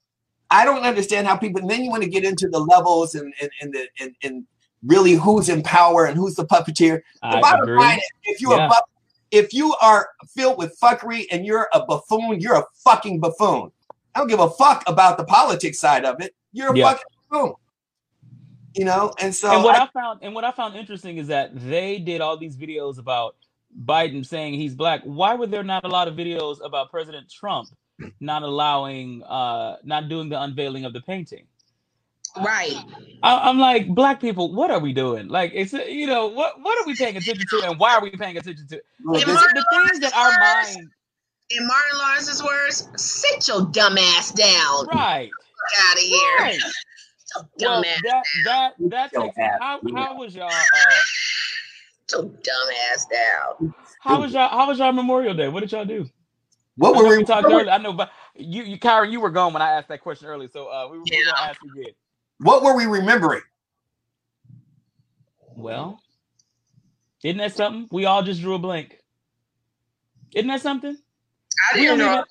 [0.51, 1.61] I don't understand how people.
[1.61, 4.47] And then you want to get into the levels and and and the and, and
[4.85, 7.01] really who's in power and who's the puppeteer.
[7.23, 7.79] The I bottom agree.
[7.79, 8.67] line is, if you're Yeah.
[8.67, 8.83] a buff,
[9.35, 13.71] if you are filled with fuckery and you're a buffoon, you're a fucking buffoon.
[14.15, 16.35] I don't give a fuck about the politics side of it.
[16.53, 16.85] You're a Yeah.
[16.93, 17.55] fucking buffoon.
[18.75, 21.29] You know, and so and what I- I, found and what I found interesting is
[21.29, 23.37] that they did all these videos about
[23.85, 25.03] Biden saying he's black.
[25.03, 27.69] Why were there not a lot of videos about President Trump
[28.21, 31.47] not allowing, uh, not doing the unveiling of the painting?
[32.37, 32.75] Right.
[33.23, 35.29] I, am like, black people, what are we doing?
[35.29, 38.11] Like, it's you know, what what are we paying attention to, and why are we
[38.11, 38.75] paying attention to?
[38.75, 40.91] In the, the things that our mind,
[41.51, 44.87] In Martin Lawrence's words, sit your dumb ass down.
[44.87, 45.31] right?
[45.89, 46.39] Out of here.
[46.41, 46.61] Right.
[47.59, 50.51] Your Well, that that that takes How how was y'all?
[50.51, 50.67] Uh,
[52.07, 52.69] Sit your dumb
[53.11, 53.75] down.
[54.01, 54.49] how was y'all?
[54.49, 55.49] How was y'all Memorial Day?
[55.49, 56.07] What did y'all do?
[56.77, 57.25] What I were we we?
[57.25, 57.71] talked earlier.
[57.71, 60.49] I know, but you, you, Kyron, you were gone when I asked that question earlier,
[60.53, 61.25] so uh, we were Yeah.
[61.25, 61.93] gonna ask again.
[62.41, 63.43] What were we remembering?
[65.57, 66.01] Well,
[67.25, 67.89] isn't that something?
[67.93, 68.99] We all just drew a blank.
[70.35, 70.97] Isn't that something?
[71.73, 72.15] I We didn't don't know.
[72.15, 72.25] even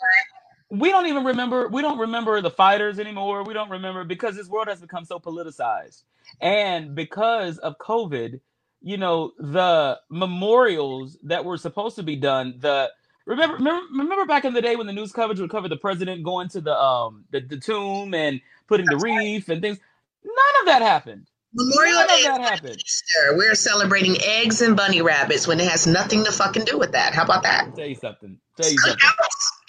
[0.71, 3.43] we don't even remember we don't remember the fighters anymore.
[3.43, 6.03] We don't remember because this world has become so politicized.
[6.41, 8.41] And because of COVID,
[8.81, 12.91] you know, the memorials that were supposed to be done, the
[13.25, 16.23] remember remember remember back in the day when the news coverage would cover the president
[16.23, 19.79] going to the um the, the tomb and putting the wreath and things.
[20.23, 21.27] None of that happened.
[21.55, 22.77] Memorial None Day of that happened.
[22.77, 23.35] Easter.
[23.37, 27.13] We're celebrating eggs and bunny rabbits when it has nothing to fucking do with that.
[27.13, 27.75] How about that?
[27.75, 28.39] Tell you something.
[28.59, 28.99] Tell you something.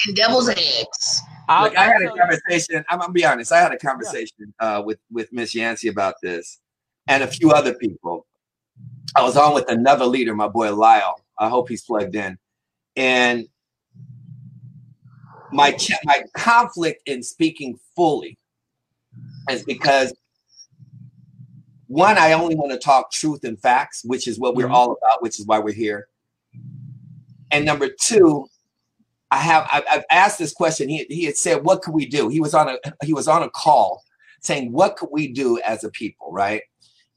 [0.06, 1.20] And devil's eggs.
[1.48, 2.84] I'll- Look, I I'll had a tell you- conversation.
[2.88, 3.52] I'm gonna be honest.
[3.52, 6.58] I had a conversation uh, with with Miss Yancey about this,
[7.06, 8.26] and a few other people.
[9.14, 11.20] I was on with another leader, my boy Lyle.
[11.38, 12.38] I hope he's plugged in.
[12.96, 13.46] And
[15.52, 18.38] my ch- my conflict in speaking fully
[19.50, 20.12] is because
[21.88, 24.74] one, I only want to talk truth and facts, which is what we're Mhm.
[24.74, 26.08] all about, which is why we're here.
[27.50, 28.48] And number two,
[29.30, 30.88] I have I've, I've asked this question.
[30.88, 33.42] He he had said, "What could we do?" He was on a he was on
[33.42, 34.02] a call
[34.40, 36.62] saying, "What could we do as a people?" Right?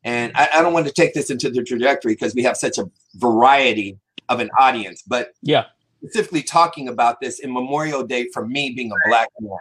[0.03, 2.77] And I, I don't want to take this into the trajectory because we have such
[2.77, 3.97] a variety
[4.29, 5.65] of an audience, but Yeah.
[6.01, 9.57] specifically talking about this in Memorial Day for me being a black man,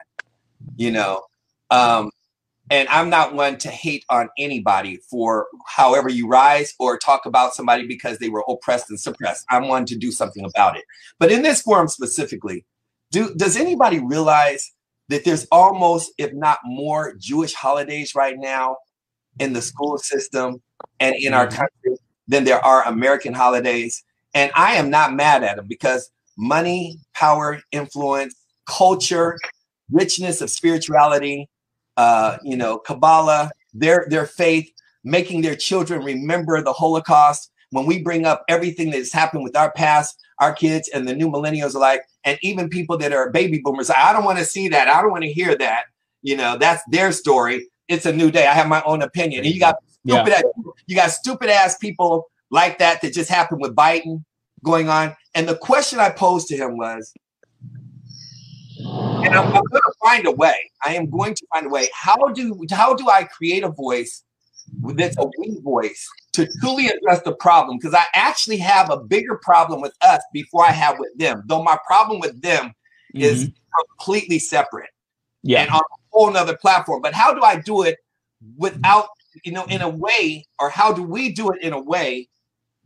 [0.77, 1.23] you know,
[1.71, 2.11] um,
[2.71, 7.55] and I'm not one to hate on anybody for however you rise or talk about
[7.55, 9.45] somebody because they were oppressed and suppressed.
[9.51, 10.85] I'm one to do something about it.
[11.19, 12.65] But in this forum specifically,
[13.13, 14.73] do does anybody realize
[15.09, 18.77] that there's almost, if not more, Jewish holidays right now
[19.39, 20.61] in the school system
[20.99, 21.53] and in our Mhm.
[21.53, 24.03] country than there are American holidays?
[24.35, 28.35] And I am not mad at them because money, power, influence,
[28.67, 29.39] culture,
[29.91, 31.49] richness of spirituality,
[31.97, 34.71] uh, you know, Kabbalah, their their faith,
[35.05, 37.51] making their children remember the Holocaust.
[37.71, 41.15] When we bring up everything that has happened with our past, our kids and the
[41.15, 44.69] new millennials alike, and even people that are baby boomers, I don't want to see
[44.69, 44.89] that.
[44.89, 45.87] I don't want to hear that.
[46.23, 47.67] You know, that's their story.
[47.89, 48.47] It's a new day.
[48.47, 49.45] I have my own opinion.
[49.45, 50.23] And you got Yeah.
[50.23, 50.45] stupid, ass,
[50.87, 54.25] you got stupid ass people like that that just happened with Biden
[54.65, 55.17] going on.
[55.35, 57.13] And the question I posed to him was,
[58.79, 60.71] and I'm, I'm going to find a way.
[60.85, 61.89] I am going to find a way.
[61.95, 64.23] How do how do I create a voice
[64.95, 67.79] that's a we voice to truly address the problem?
[67.79, 71.43] Because I actually have a bigger problem with us before I have with them.
[71.47, 72.73] Though my problem with them
[73.15, 73.53] is mm-hmm.
[73.99, 74.91] completely separate
[75.43, 75.63] yeah.
[75.63, 77.03] and on a whole nother platform.
[77.03, 77.99] But how do I do it
[78.57, 79.09] without,
[79.45, 82.29] you know, in a way, or how do we do it in a way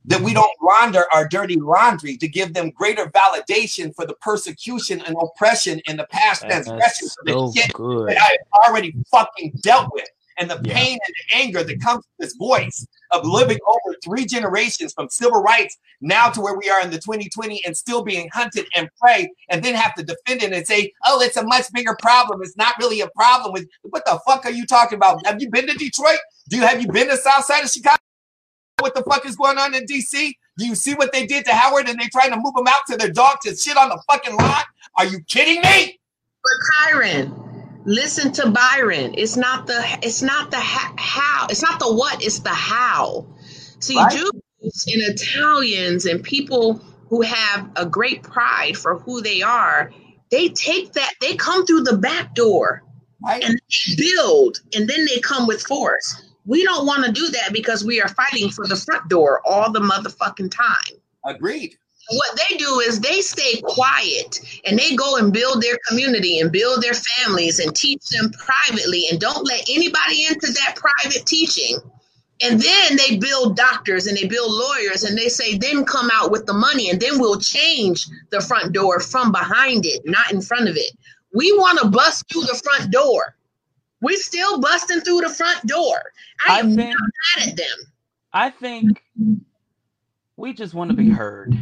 [0.07, 5.03] that we don't launder our dirty laundry to give them greater validation for the persecution
[5.07, 6.81] and oppression in the past That's of
[7.27, 8.09] so good.
[8.09, 10.09] that I have already fucking dealt with.
[10.39, 10.73] And the Yeah.
[10.73, 15.11] pain and the anger that comes from this voice of living over three generations from
[15.11, 18.89] civil rights now to where we are in the 2020 and still being hunted and
[18.99, 22.41] prey and then have to defend it and say, oh, it's a much bigger problem.
[22.43, 25.25] It's not really a problem with what the fuck are you talking about?
[25.27, 26.21] Have you been to Detroit?
[26.49, 28.00] Do you have you been to South Side of Chicago?
[28.81, 30.33] What the fuck is going on in DC?
[30.59, 32.83] Do you see what they did to Howard and they trying to move him out
[32.89, 34.63] to their dog to shit on the fucking lawn?
[34.97, 35.99] Are you kidding me?
[36.43, 39.15] But Kyron, listen to Byron.
[39.17, 41.47] It's not the it's not the ha- how.
[41.49, 42.23] It's not the what.
[42.25, 43.27] It's the how.
[43.81, 44.13] See, Right.
[44.13, 46.75] Jews and Italians and people
[47.09, 49.91] who have a great pride for who they are,
[50.31, 51.13] they take that.
[51.21, 52.83] They come through the back door
[53.23, 53.43] Right?
[53.43, 56.25] and they build, and then they come with force.
[56.47, 59.71] We don't want to do that because we are fighting for the front door all
[59.71, 61.77] the motherfucking time Agreed.
[62.11, 66.51] what they do is they stay quiet and they go and build their community and
[66.51, 71.79] build their families and teach them privately and don't let anybody into that private teaching.
[72.43, 76.31] And then they build doctors and they build lawyers and they say, then come out
[76.31, 80.41] with the money and then we'll change the front door from behind it, not in
[80.41, 80.91] front of it.
[81.35, 83.37] We want to bust through the front door.
[84.01, 86.01] We're still busting through the front door.
[86.47, 87.77] I I am think not mad at them.
[88.33, 89.03] I think
[90.37, 91.55] we just want to be heard.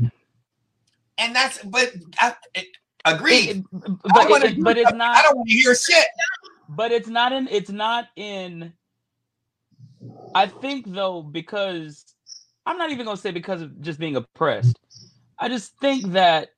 [1.19, 2.67] And that's but I, it,
[3.05, 3.49] agreed.
[3.51, 6.07] It- it- but it, do but it's not I don't want to hear shit.
[6.69, 8.73] but it's not in it's not in
[10.35, 12.05] I think though, because
[12.67, 14.79] I'm not even gonna say because of just being oppressed.
[15.39, 16.51] I just think that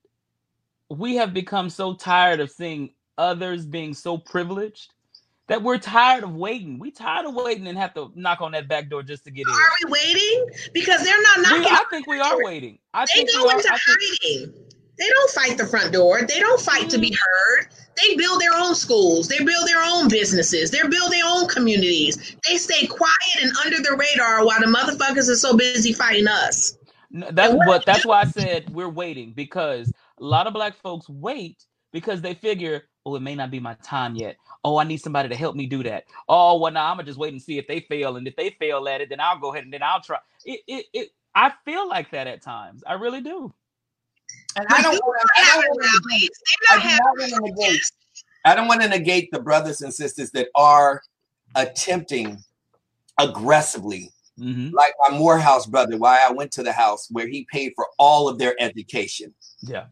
[0.90, 4.92] we have become so tired of seeing others being so privileged
[5.50, 6.78] that we're tired of waiting.
[6.78, 9.48] We tired of waiting and have to knock on that back door just to get
[9.48, 9.52] in.
[9.52, 10.46] Are we waiting?
[10.72, 11.62] Because they're not knocking.
[11.62, 12.78] We, I think we are waiting.
[12.94, 13.56] I they think go we are.
[13.56, 14.54] into I think- hiding.
[14.96, 16.20] They don't fight the front door.
[16.22, 17.16] They don't fight to be mm.
[17.16, 17.68] heard.
[17.96, 19.28] They build their own schools.
[19.28, 20.70] They build their own businesses.
[20.70, 22.36] They build their own communities.
[22.46, 26.76] They stay quiet and under the radar while the motherfuckers are so busy fighting us.
[27.10, 31.08] No, that's what that's why I said we're waiting because a lot of black folks
[31.08, 34.36] wait because they figure, oh, it may not be my time yet.
[34.64, 36.04] Oh, I need somebody to help me do that.
[36.28, 38.50] Oh, well, now I'm gonna just wait and see if they fail, and if they
[38.50, 40.18] fail at it, then I'll go ahead and then I'll try.
[40.44, 42.82] It, it, it I feel like that at times.
[42.86, 43.52] I really do.
[44.56, 45.28] And I don't want to.
[45.36, 46.30] I don't want to negate.
[46.70, 47.82] I do not want to negate.
[48.44, 51.02] I don't want to negate the brothers and sisters that are
[51.54, 52.42] attempting
[53.18, 54.72] aggressively, Mhm.
[54.72, 55.96] like my Morehouse brother.
[55.96, 59.34] Why I went to the house where he paid for all of their education.
[59.62, 59.86] Yeah.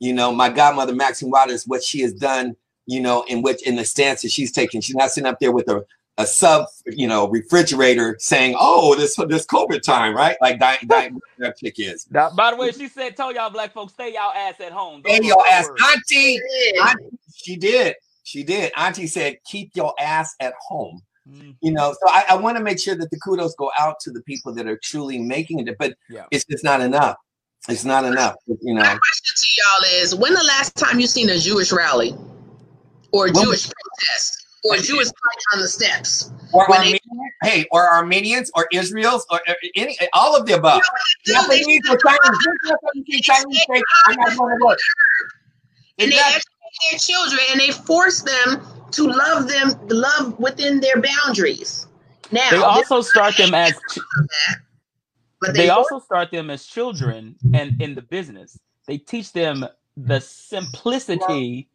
[0.00, 2.54] You know, my godmother Maxine Waters, what she has done,
[2.86, 5.52] you know, in which in the stance that she's taking, she's not sitting up there
[5.52, 5.84] with a,
[6.18, 11.18] a sub, you know, refrigerator saying, "Oh, this this COVID time, right?" Like Diane, Diane
[11.38, 12.06] that chick is.
[12.10, 15.02] Now, by the way, she said, "Tell y'all black folks stay y'all ass at home."
[15.04, 15.68] Hey, Those your ass.
[15.92, 16.38] Auntie,
[16.80, 17.18] Auntie.
[17.34, 17.94] She did.
[18.24, 18.72] She did.
[18.76, 21.56] Auntie said, "Keep your ass at home." Mhm.
[21.60, 24.10] You know, so I, I want to make sure that the kudos go out to
[24.10, 26.24] the people that are truly making it, but Yeah.
[26.30, 27.16] it's just not enough.
[27.68, 28.36] It's not enough.
[28.46, 28.80] You know.
[28.82, 32.14] My question to y'all is: When the last time you seen a Jewish rally,
[33.12, 36.30] or a When- Jewish protest, or a Jewish fight on the steps?
[36.54, 40.54] or When they- Armenians, hey, or Armenians, or Israel's, or, or any, all of the
[40.56, 40.80] above.
[41.26, 41.78] You know what they do?
[41.78, 42.20] Japanese or Chinese.
[42.30, 44.78] This is what you see Chinese say, I'm not going to work.
[45.98, 46.36] and they Exactly.
[46.36, 51.86] educate their children and they force them to love them, love within their boundaries.
[52.30, 53.98] Now They also start them as ch-
[55.40, 58.58] but they they also start them as children and in the business.
[58.86, 61.68] They teach them the simplicity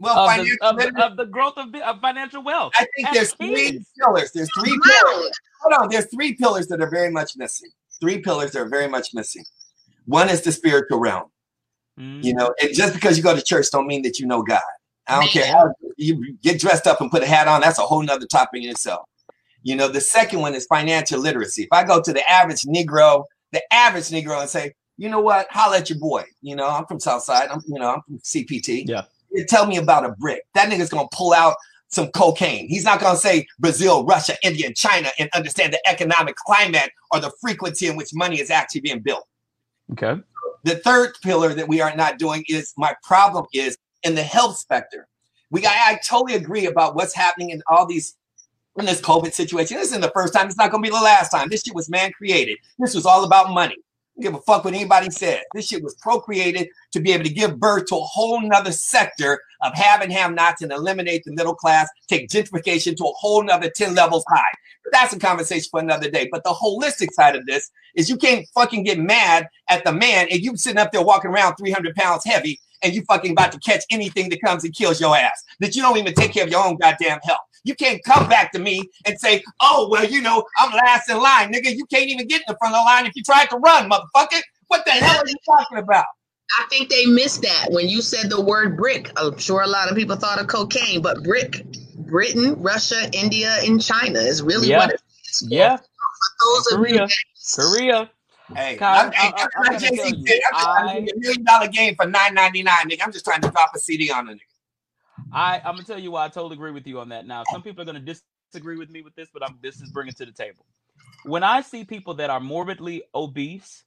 [0.00, 2.72] Well, of the, of, the, of the growth of, of financial wealth.
[2.76, 4.32] I think as there's three pillars.
[4.32, 5.30] There's three pillars.
[5.62, 5.88] Hold on.
[5.90, 7.70] There's three pillars that are very much missing.
[8.00, 9.44] Three pillars that are very much missing.
[10.06, 11.24] One is the spiritual realm.
[11.98, 12.24] Mm.
[12.24, 14.62] You know, and just because you go to church don't mean that you know God.
[15.08, 17.60] I don't care how you get dressed up and put a hat on.
[17.62, 19.08] That's a whole nother topic in itself.
[19.62, 21.64] You know, the second one is financial literacy.
[21.64, 25.46] If I go to the average Negro, the average Negro, and say, you know what,
[25.50, 26.24] holla at your boy.
[26.42, 27.48] You know, I'm from Southside.
[27.48, 28.84] I'm, you know, I'm from CPT.
[28.86, 29.04] Yeah.
[29.30, 30.42] You tell me about a brick.
[30.54, 31.56] That nigga's gonna pull out
[31.88, 32.68] some cocaine.
[32.68, 37.20] He's not gonna say Brazil, Russia, India, and China and understand the economic climate or
[37.20, 39.26] the frequency in which money is actually being built.
[39.92, 40.20] Okay.
[40.64, 44.64] The third pillar that we are not doing is my problem is in the health
[44.68, 45.06] sector.
[45.50, 48.16] We I, I totally agree about what's happening in all these
[48.78, 49.76] in this COVID situation.
[49.76, 50.46] This isn't the first time.
[50.46, 51.48] It's not going to be the last time.
[51.48, 52.58] This shit was man created.
[52.78, 53.76] This was all about money.
[54.20, 55.42] Give a fuck what anybody said.
[55.54, 59.40] This shit was procreated to be able to give birth to a whole nother sector
[59.62, 63.44] of have and have nots and eliminate the middle class, take gentrification to a whole
[63.44, 64.42] nother 10 levels high.
[64.82, 66.28] But that's a conversation for another day.
[66.32, 70.26] But the holistic side of this is you can't fucking get mad at the man
[70.30, 73.58] if you sitting up there walking around 300 pounds heavy and you fucking about to
[73.58, 75.44] catch anything that comes and kills your ass.
[75.60, 77.40] That you don't even take care of your own goddamn health.
[77.64, 81.18] You can't come back to me and say, oh, well, you know, I'm last in
[81.18, 81.52] line.
[81.52, 83.56] Nigga, you can't even get in the front of the line if you tried to
[83.58, 84.40] run, motherfucker.
[84.68, 86.04] What the hell are you talking about?
[86.58, 89.10] I think they missed that when you said the word brick.
[89.18, 91.62] I'm sure a lot of people thought of cocaine, but brick,
[91.94, 94.78] Britain, Russia, India, and China is really Yeah.
[94.78, 95.40] what it is.
[95.40, 95.46] for.
[95.54, 95.76] Yeah.
[95.76, 95.84] For
[96.40, 97.08] those of you Korea.
[97.54, 98.10] Korea.
[98.56, 100.42] Hey, Kyle, I'm, hey, I- I- I'm I'm not gonna tell Jay-Z you, kid.
[100.54, 103.02] I'm trying to I- get a million dollar game for nine ninety nine, nigga.
[103.04, 104.40] I'm just trying to drop a CD on a nigga.
[105.32, 107.26] I I'm gonna tell you why I totally agree with you on that.
[107.26, 108.00] Now, some people are gonna
[108.52, 110.66] disagree with me with this, but I'm this is bringing to the table.
[111.22, 113.84] When I see people that are morbidly obese,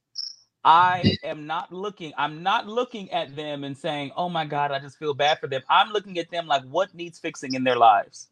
[0.64, 2.14] I am not looking.
[2.18, 5.48] I'm not looking at them and saying, "Oh my God, I just feel bad for
[5.48, 8.30] them." I'm looking at them like, what needs fixing in their lives.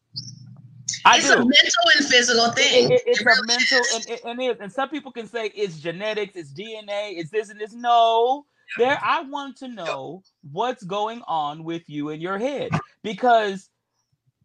[1.06, 1.32] I it's do.
[1.32, 2.92] a mental and physical thing.
[2.92, 3.94] It- it- it's It a mental is.
[3.94, 4.58] and, and it is.
[4.62, 7.74] And some people can say it's genetics, it's DNA, it's this and this.
[7.74, 8.46] No,
[8.76, 9.00] there.
[9.04, 13.70] I want to know what's going on with you in your head because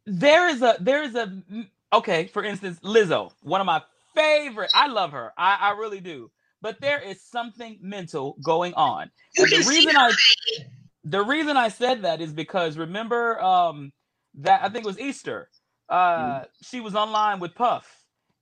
[0.06, 1.42] there is a there is a
[1.92, 2.26] okay.
[2.28, 3.82] For instance, Lizzo, one of my
[4.14, 4.70] favorite.
[4.74, 5.32] I love her.
[5.38, 6.30] I, I really do.
[6.62, 9.10] But there is something mental going on.
[9.36, 10.14] And the reason I
[11.04, 13.92] the reason I said that is because remember um
[14.36, 15.50] that I think it was Easter.
[15.88, 17.86] Uh she was online with Puff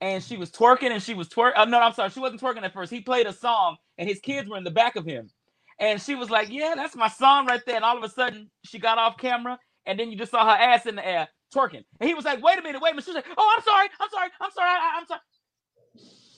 [0.00, 2.64] and she was twerking and she was twerk uh, no I'm sorry she wasn't twerking
[2.64, 2.92] at first.
[2.92, 5.30] He played a song and his kids were in the back of him.
[5.80, 8.50] And she was like, "Yeah, that's my song right there." And all of a sudden,
[8.64, 11.28] she got off camera and then you just saw her ass in the air.
[11.54, 13.54] twerking, and he was like, "Wait a minute, wait a minute." She was like, "Oh,
[13.56, 15.20] I'm sorry, I'm sorry, I'm sorry, I, I'm sorry."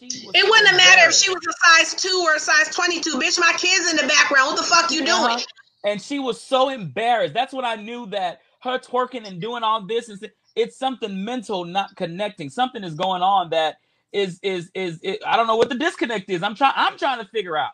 [0.00, 3.12] It wouldn't have mattered if she was a size two or a size 22.
[3.18, 4.48] Bitch, my kids in the background.
[4.48, 5.08] What the fuck you doing?
[5.08, 5.40] Uh-huh.
[5.84, 7.34] And she was so embarrassed.
[7.34, 10.24] That's when I knew that her twerking and doing all this is
[10.56, 12.50] it's something mental not connecting.
[12.50, 13.76] Something is going on that
[14.12, 16.42] is is is, is I don't know what the disconnect is.
[16.42, 17.72] I'm trying I'm trying to figure out.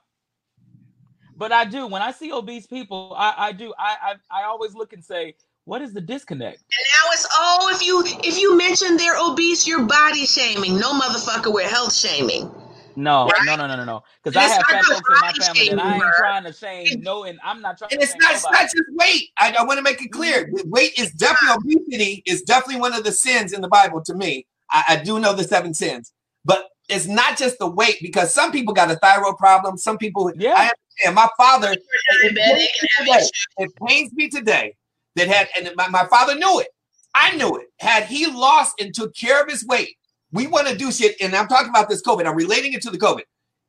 [1.41, 3.97] But I do when I see obese people, I, I do I,
[4.31, 5.35] I I always look and say,
[5.65, 6.59] what is the disconnect?
[6.59, 10.79] And now it's oh, if you if you mention they're obese, you're body shaming.
[10.79, 12.53] No motherfucker, we're health shaming.
[12.95, 13.47] No, right?
[13.47, 14.03] no, no, no, no, no.
[14.23, 16.13] Because I have fat folks in my family that I ain't her.
[16.19, 17.01] trying to shame.
[17.01, 17.95] No, and I'm not trying.
[17.95, 19.31] And it's not, it's not just weight.
[19.39, 20.47] I, I want to make it clear.
[20.47, 20.69] Mm-hmm.
[20.69, 24.03] Weight is definitely obesity is definitely one of the sins in the Bible.
[24.03, 26.13] To me, I, I do know the seven sins,
[26.45, 29.79] but it's not just the weight because some people got a thyroid problem.
[29.79, 30.55] Some people, yeah.
[30.55, 30.71] I
[31.07, 31.15] understand.
[31.15, 34.75] My father, it pains, it pains me today
[35.17, 36.69] that had, and my, my father knew it.
[37.15, 37.67] I knew it.
[37.79, 39.97] Had he lost and took care of his weight,
[40.33, 41.17] we want to do shit.
[41.21, 42.27] And I'm talking about this COVID.
[42.27, 43.23] I'm relating it to the COVID.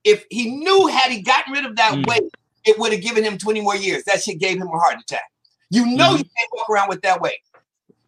[0.04, 2.08] If he knew, had he gotten rid of that mm.
[2.08, 2.24] weight,
[2.66, 4.04] it would have given him 20 more years.
[4.04, 5.24] That shit gave him a heart attack.
[5.70, 6.20] You know mm.
[6.20, 7.40] you can't walk around with that weight.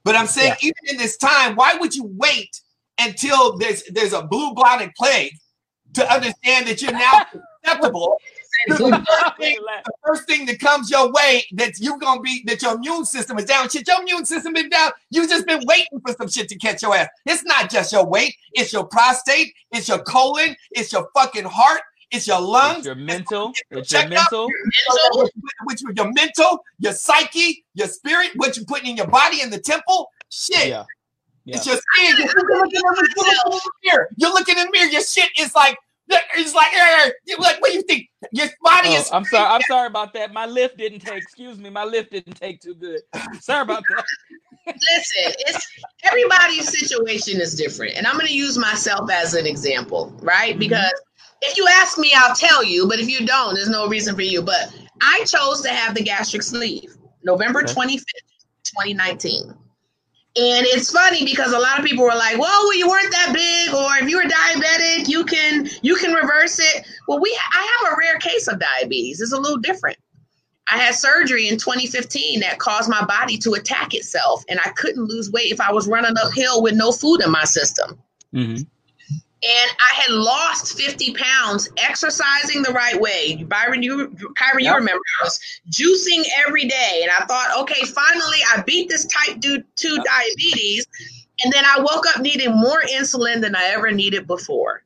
[0.04, 0.68] But I'm saying, yeah.
[0.70, 2.60] even in this time, why would you wait
[3.00, 5.34] until there's there's a blue blotted plague
[5.94, 7.26] to understand that you're now
[7.64, 8.18] susceptible
[8.68, 12.62] the, first thing, the first thing that comes your way that you're gonna be that
[12.62, 13.70] your immune system is down.
[13.70, 14.92] Shit, your immune system is down.
[15.10, 17.10] You just been waiting for some shit to catch your ass.
[17.26, 21.82] It's not just your weight, it's your prostate, it's your colon, it's your fucking heart,
[22.12, 24.48] it's your lungs, it's your mental, it's, your mental,
[25.14, 25.32] which,
[25.64, 29.60] which your mental, your psyche, your spirit, what you're putting in your body in the
[29.60, 30.10] temple.
[30.30, 30.68] Shit.
[30.68, 30.84] Yeah.
[31.46, 31.58] Yeah.
[31.58, 32.16] It's your skin.
[32.18, 34.10] You're looking, in the mirror.
[34.16, 34.90] You're looking in the mirror.
[34.90, 35.78] Your shit is like
[36.10, 36.72] it's like,
[37.40, 38.10] like, what do you think?
[38.32, 39.10] Your body oh, is.
[39.12, 39.48] I'm sorry.
[39.48, 40.34] I'm sorry about that.
[40.34, 41.22] My lift didn't take.
[41.24, 41.70] Excuse me.
[41.70, 43.02] My lift didn't take too good.
[43.40, 44.06] Sorry about that.
[44.66, 45.68] Listen, it's
[46.04, 50.52] everybody's situation is different, and I'm going to use myself as an example, right?
[50.52, 50.60] Mm-hmm.
[50.60, 50.94] Because
[51.42, 52.88] if you ask me, I'll tell you.
[52.88, 54.42] But if you don't, there's no reason for you.
[54.42, 57.74] But I chose to have the gastric sleeve, November okay.
[57.74, 58.04] 25th,
[58.64, 59.54] 2019.
[60.36, 63.74] And it's funny because a lot of people were like, "Well, you weren't that big,
[63.74, 67.94] or if you were diabetic, you can you can reverse it." Well, we I have
[67.94, 69.22] a rare case of diabetes.
[69.22, 69.98] It's a little different.
[70.72, 75.06] I had surgery in 2015 that caused my body to attack itself, and I couldn't
[75.06, 78.00] lose weight if I was running uphill with no food in my system.
[78.34, 78.64] Mm-hmm
[79.44, 83.44] and I had lost 50 pounds exercising the right way.
[83.44, 84.62] Byron, you Kyron, yep.
[84.62, 85.40] you remember I was
[85.70, 87.02] juicing every day.
[87.04, 90.04] And I thought, okay, finally I beat this type 2 yep.
[90.06, 90.88] diabetes.
[91.44, 94.84] And then I woke up needing more insulin than I ever needed before.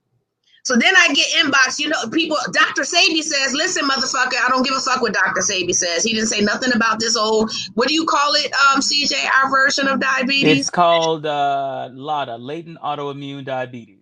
[0.63, 2.81] So then I get inbox, you know, people, Dr.
[2.81, 5.39] Sebi says, listen, motherfucker, I don't give a fuck what Dr.
[5.39, 6.03] Sebi says.
[6.03, 9.49] He didn't say nothing about this old, what do you call it, um, CJ, our
[9.49, 10.59] version of diabetes?
[10.59, 13.96] It's called uh, LADA, latent autoimmune diabetes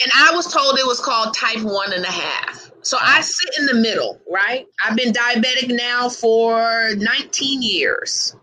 [0.00, 2.70] and I was told it was called type one and a half.
[2.82, 4.66] So I sit in the middle, right?
[4.84, 8.36] I've been diabetic now for 19 years.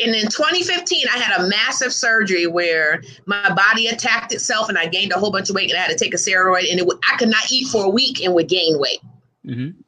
[0.00, 4.86] And in 2015, I had a massive surgery where my body attacked itself and I
[4.86, 6.86] gained a whole bunch of weight and I had to take a steroid and it
[6.86, 9.00] would, I could not eat for a week and would gain weight.
[9.44, 9.80] Mm-hmm.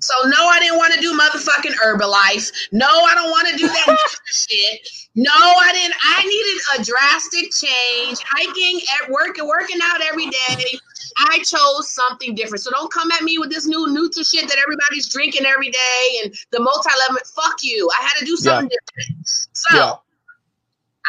[0.00, 2.52] So no, I didn't want to do motherfucking Herbalife.
[2.72, 4.80] No, I don't want to do that shit.
[5.14, 5.94] No, I didn't.
[6.00, 8.18] I needed a drastic change.
[8.24, 10.78] Hiking at work and working out every day.
[11.18, 12.62] I chose something different.
[12.62, 16.20] So don't come at me with this new Nutri shit that everybody's drinking every day
[16.22, 17.18] and the multi-level.
[17.34, 17.90] Fuck you.
[17.98, 19.02] I had to do something yeah.
[19.04, 19.26] different.
[19.26, 19.92] So yeah.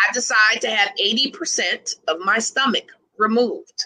[0.07, 3.85] I decided to have 80% of my stomach removed.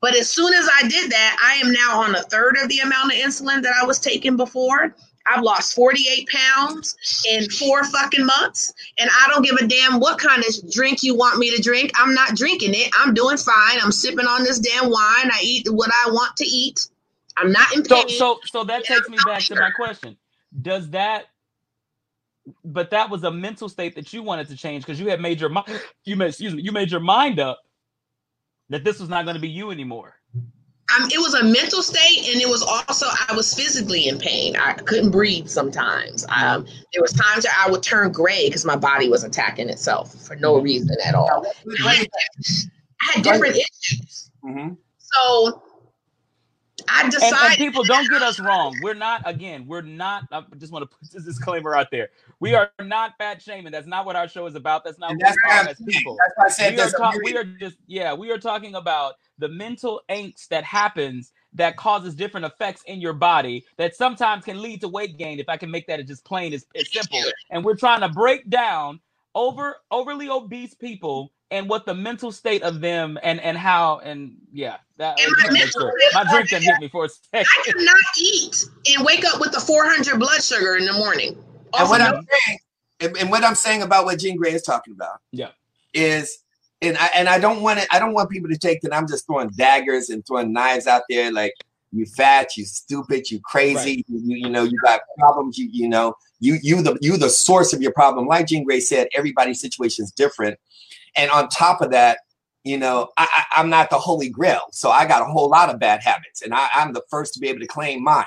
[0.00, 2.80] But as soon as I did that, I am now on a third of the
[2.80, 4.94] amount of insulin that I was taking before.
[5.28, 6.96] I've lost 48 pounds
[7.28, 8.72] in four fucking months.
[8.98, 11.90] And I don't give a damn what kind of drink you want me to drink.
[11.96, 12.90] I'm not drinking it.
[12.96, 13.78] I'm doing fine.
[13.82, 15.30] I'm sipping on this damn wine.
[15.32, 16.88] I eat what I want to eat.
[17.36, 18.08] I'm not in pain.
[18.10, 20.16] So, so, so that takes me back to my question.
[20.62, 21.24] Does that,
[22.64, 25.40] but that was a mental state that you wanted to change because you had made
[25.40, 25.66] your mind,
[26.04, 27.65] you made, excuse me, you made your mind up
[28.70, 30.14] that this was not going to be you anymore?
[30.94, 34.56] Um, it was a mental state, and it was also I was physically in pain.
[34.56, 36.24] I couldn't breathe sometimes.
[36.28, 40.14] Um, there was times that I would turn gray because my body was attacking itself
[40.14, 40.64] for no mm-hmm.
[40.64, 41.44] reason at all.
[41.84, 42.06] I had,
[43.02, 44.30] I had different issues.
[44.44, 44.74] Mm-hmm.
[44.98, 45.62] So
[46.88, 47.34] I decided.
[47.34, 48.76] And, and, people don't get us wrong.
[48.82, 49.22] We're not.
[49.24, 50.24] Again, we're not.
[50.32, 52.10] I just want to put this disclaimer out there.
[52.40, 53.72] We are not fat shaming.
[53.72, 54.84] That's not what our show is about.
[54.84, 56.16] That's not and what we are as people.
[56.16, 57.76] That's why I said we are, ta- we are just.
[57.86, 63.00] Yeah, we are talking about the mental angst that happens that causes different effects in
[63.00, 65.38] your body that sometimes can lead to weight gain.
[65.38, 67.20] If I can make that as just plain as, as simple.
[67.50, 69.00] And we're trying to break down
[69.34, 74.36] over overly obese people and what the mental state of them and and how and
[74.52, 75.92] yeah that And my just wanna make mental sure.
[76.14, 77.46] my drink of done it- hit me for a second.
[77.58, 81.36] I cannot eat and wake up with the 400 blood sugar in the morning.
[81.78, 82.58] And what of I'm saying,
[83.00, 85.50] and, and what I'm saying about what Jean Grey is talking about, Yeah.
[85.94, 86.38] is
[86.82, 87.86] and I and I don't want it.
[87.90, 91.02] I don't want people to take that I'm just throwing daggers and throwing knives out
[91.08, 91.54] there like
[91.92, 95.88] you fat, you stupid, you crazy, you, you, you know, you got problems, you you
[95.88, 98.26] know, you you the you the source of your problem.
[98.26, 100.58] Like Jean Grey said, everybody's situation is different,
[101.16, 102.18] and on top of that,
[102.64, 105.70] you know, I, I, I'm not the holy grail, so I got a whole lot
[105.70, 108.26] of bad habits, and I, I'm the first to be able to claim mine.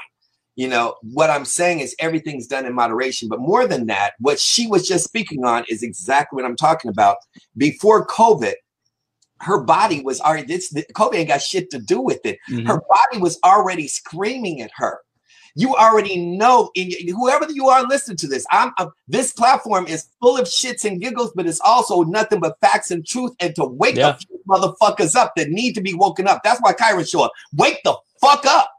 [0.56, 4.40] You know, what I'm saying is everything's done in moderation, but more than that, what
[4.40, 7.18] she was just speaking on is exactly what I'm talking about.
[7.56, 8.56] Before COVID,
[9.42, 12.40] her body was already this COVID ain't got shit to do with it.
[12.50, 12.68] Mhm.
[12.68, 15.00] Her body was already screaming at her.
[15.56, 20.08] You already know, in whoever you are listening to this, I'm, I'm- this platform is
[20.22, 23.34] full of shits and giggles, but it's also nothing but facts and truth.
[23.40, 24.10] And to wake Yeah.
[24.10, 26.42] up motherfuckers up that need to be woken up.
[26.44, 27.32] That's why Kyron show up.
[27.56, 28.72] Wake the fuck up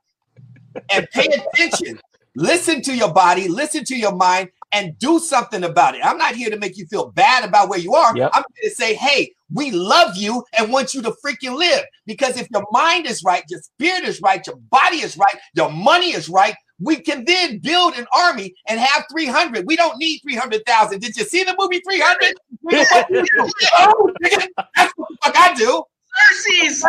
[0.91, 2.01] and pay attention.
[2.37, 6.01] Listen to your body, listen to your mind, and do something about it.
[6.05, 8.17] I'm not here to make you feel bad about where you are.
[8.17, 8.31] Yep.
[8.35, 11.85] I'm here to say, hey, we love you and want you to freaking live.
[12.07, 15.71] Because if your mind is right, your spirit is right, your body is right, your
[15.71, 19.67] money is right, we can then build an army and have 300.
[19.67, 21.01] We don't need 300,000.
[21.01, 22.35] Did you see the movie 300?
[22.65, 23.51] Nigga, what you do?
[23.79, 25.85] Oh, That's what the fuck I do.
[26.31, 26.83] Mercies.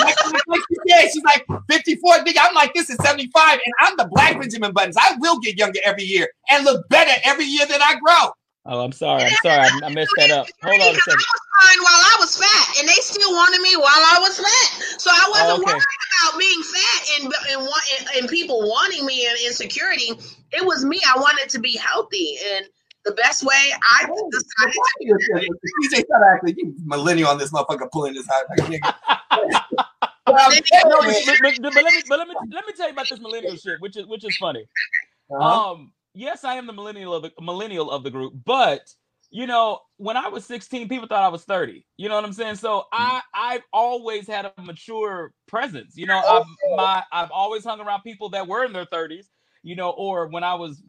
[0.00, 0.16] Like,
[0.48, 2.18] like she said, she's like 54.
[2.18, 4.96] Nigga, I'm like this is 75, and I'm the black Benjamin Buttons.
[4.98, 8.32] I will get younger every year and look better every year that I grow.
[8.64, 9.24] Oh, I'm sorry.
[9.24, 9.58] I'm sorry.
[9.60, 10.46] I, I messed that up.
[10.62, 11.24] Hold on a Because I second.
[11.34, 15.00] was fine while I was fat, and they still wanted me while I was fat.
[15.00, 15.72] So I wasn't Oh, okay.
[15.72, 20.12] worried about being fat and and, want, and and people wanting me and insecurity.
[20.52, 21.00] It was me.
[21.12, 22.66] I wanted to be healthy, and
[23.04, 25.48] the best way I decided to
[25.82, 28.44] DJ start acting you millennial on this motherfucker pulling this out.
[28.68, 28.80] Like.
[30.24, 30.52] But I'm
[30.88, 32.92] No, telling but, but, but, but let me but let me let me tell you
[32.92, 34.68] about this millennial shit, which is which is funny.
[35.30, 35.72] uh-huh.
[35.72, 38.92] Um, yes, I am the millennial of the millennial of the group, but
[39.30, 41.86] you know, when I was 16, people thought I was 30.
[41.96, 42.56] You know what I'm saying?
[42.56, 45.96] So I I've always had a mature presence.
[45.96, 46.44] You know, I've
[46.76, 49.26] my I've always hung around people that were in their 30s,
[49.62, 50.82] you know, or when I was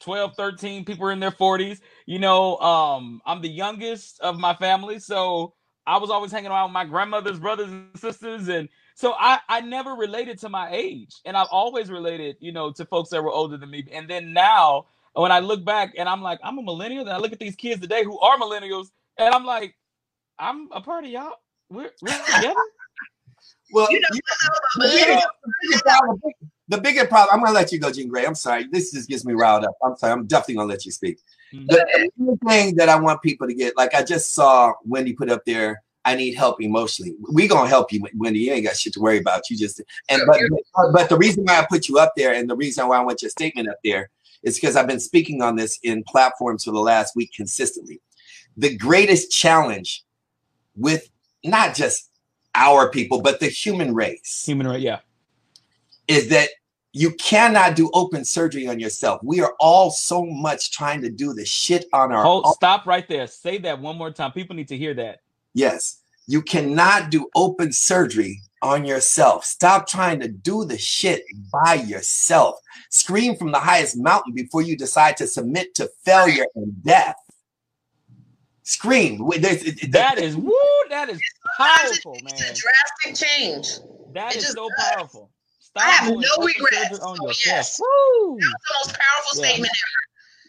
[0.00, 1.80] 12, 13, people were in their 40s.
[2.06, 5.54] You know, um, I'm the youngest of my family, so
[5.84, 8.68] I was always hanging around with my grandmother's brothers and sisters, and
[8.98, 12.84] so I I never related to my age, and I've always related, you know, to
[12.84, 13.86] folks that were older than me.
[13.92, 17.18] And then now, when I look back and I'm like, I'm a millennial, and I
[17.18, 19.76] look at these kids today who are millennials, and I'm like,
[20.36, 21.34] I'm a part of y'all.
[21.70, 22.54] We're, we're together.
[23.72, 24.90] well, You know, you- what's up, the, but
[25.70, 26.20] bigger, problem,
[26.68, 27.34] the bigger problem.
[27.38, 28.26] I'm gonna let you go, Jean Grey.
[28.26, 28.66] I'm sorry.
[28.66, 29.74] This just gets me riled up.
[29.84, 30.12] I'm sorry.
[30.12, 31.18] I'm definitely gonna let you speak.
[31.54, 31.68] Mhm.
[31.68, 35.30] The, the thing that I want people to get, like I just saw Wendy put
[35.30, 35.82] up there.
[36.08, 37.14] I need help emotionally.
[37.32, 38.38] We gonna help you, Wendy.
[38.40, 39.50] You ain't got shit to worry about.
[39.50, 40.40] You just and but
[40.92, 43.20] but the reason why I put you up there and the reason why I want
[43.20, 44.08] your statement up there
[44.42, 48.00] is because I've been speaking on this in platforms for the last week consistently.
[48.56, 50.02] The greatest challenge
[50.76, 51.10] with
[51.44, 52.10] not just
[52.54, 55.00] our people, but the human race Human right, yeah.
[56.08, 56.48] is that
[56.94, 59.20] you cannot do open surgery on yourself.
[59.22, 62.54] We are all so much trying to do the shit on our Hold, own.
[62.54, 63.26] stop right there.
[63.26, 64.32] Say that one more time.
[64.32, 65.20] People need to hear that.
[65.58, 65.98] Yes,
[66.28, 69.44] you cannot do open surgery on yourself.
[69.44, 72.60] Stop trying to do the shit by yourself.
[72.90, 77.16] Scream from the highest mountain before you decide to submit to failure and death.
[78.62, 79.18] Scream.
[79.18, 80.54] Wait, there's- it- it- That is woo.
[80.90, 81.20] That is
[81.56, 82.34] powerful, man.
[82.34, 82.52] it's man.
[82.52, 83.66] a drastic change.
[84.14, 84.84] That it is just so does.
[84.94, 85.30] powerful.
[85.60, 87.00] Stop I have no regrets.
[87.00, 87.80] on Oh, yes.
[87.80, 88.38] Woo.
[88.40, 89.48] That's the most powerful Yeah.
[89.48, 89.72] statement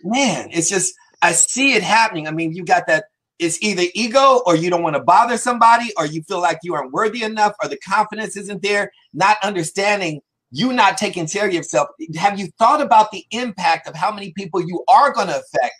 [0.04, 2.28] man, it's just I see it happening.
[2.28, 3.06] I mean, you got that.
[3.40, 6.76] It's either ego or you don't want to bother somebody, or you feel like you
[6.76, 8.92] aren't worthy enough, or the confidence isn't there.
[9.14, 10.22] Not understanding
[10.52, 11.90] you not taking care of yourself.
[12.18, 15.76] Have you thought about the impact of how many people you are going to affect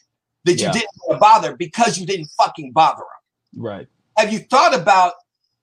[0.46, 0.72] that you Yeah.
[0.72, 2.98] didn't want to bother because you didn't fucking bother
[3.54, 3.64] them?
[3.64, 3.88] Right.
[4.18, 5.14] Have you thought about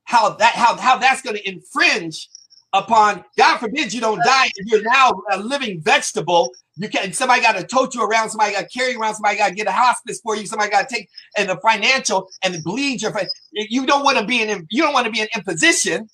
[0.03, 2.29] how that how how that's going to infringe
[2.77, 6.51] upon God forbid you don't die and you're now a living vegetable.
[6.75, 9.49] You can somebody got to tote you around, somebody got to carry around, somebody got
[9.49, 12.61] to get a hospice for you, somebody got to take and the financial and the
[12.61, 13.11] bleed your.
[13.51, 16.09] You don't want to be in you don't want to be in imposition.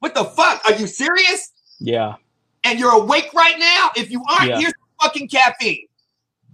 [0.00, 0.62] What the fuck?
[0.66, 1.50] Are you serious?
[1.80, 2.16] Yeah.
[2.64, 3.90] And you're awake right now?
[3.96, 4.58] If you aren't, Yeah.
[4.60, 5.86] here's fucking caffeine.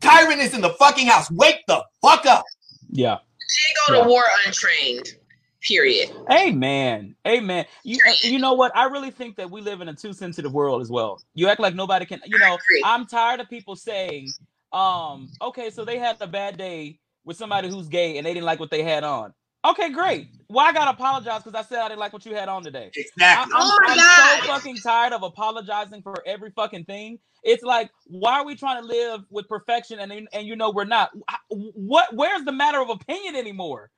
[0.01, 1.31] Kyron is in the fucking house.
[1.31, 2.45] Wake the fuck up.
[2.91, 3.19] Yeah.
[3.51, 4.07] She go to Yeah.
[4.07, 5.17] war untrained.
[5.61, 6.11] Period.
[6.31, 7.17] Amen.
[7.27, 7.67] Amen.
[7.83, 8.77] You you know what?
[8.77, 11.21] I really think that we live in a too sensitive world as well.
[11.35, 12.21] You act like nobody can.
[12.25, 12.59] You know.
[12.85, 14.29] I'm tired of people saying,
[14.73, 18.47] um, okay, so they had a bad day with somebody who's gay and they didn't
[18.47, 19.35] like what they had on.
[19.65, 20.29] Okay, great.
[20.49, 22.91] Well, I gotta apologize because I said I didn't like what you had on today.
[22.95, 23.25] Exactly.
[23.25, 27.19] I, am Oh my I'm so fucking tired of apologizing for every fucking thing.
[27.43, 30.85] It's like, why are we trying to live with perfection and and you know we're
[30.85, 31.11] not?
[31.51, 32.15] What?
[32.15, 33.91] Where's the matter of opinion anymore?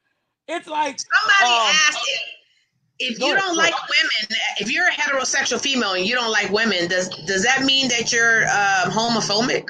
[0.53, 2.09] It's like Somebody Um, asked
[2.99, 6.31] if, if you don't go like women, if you're a heterosexual female and you don't
[6.31, 9.69] like women, does does that mean that you're um, homophobic?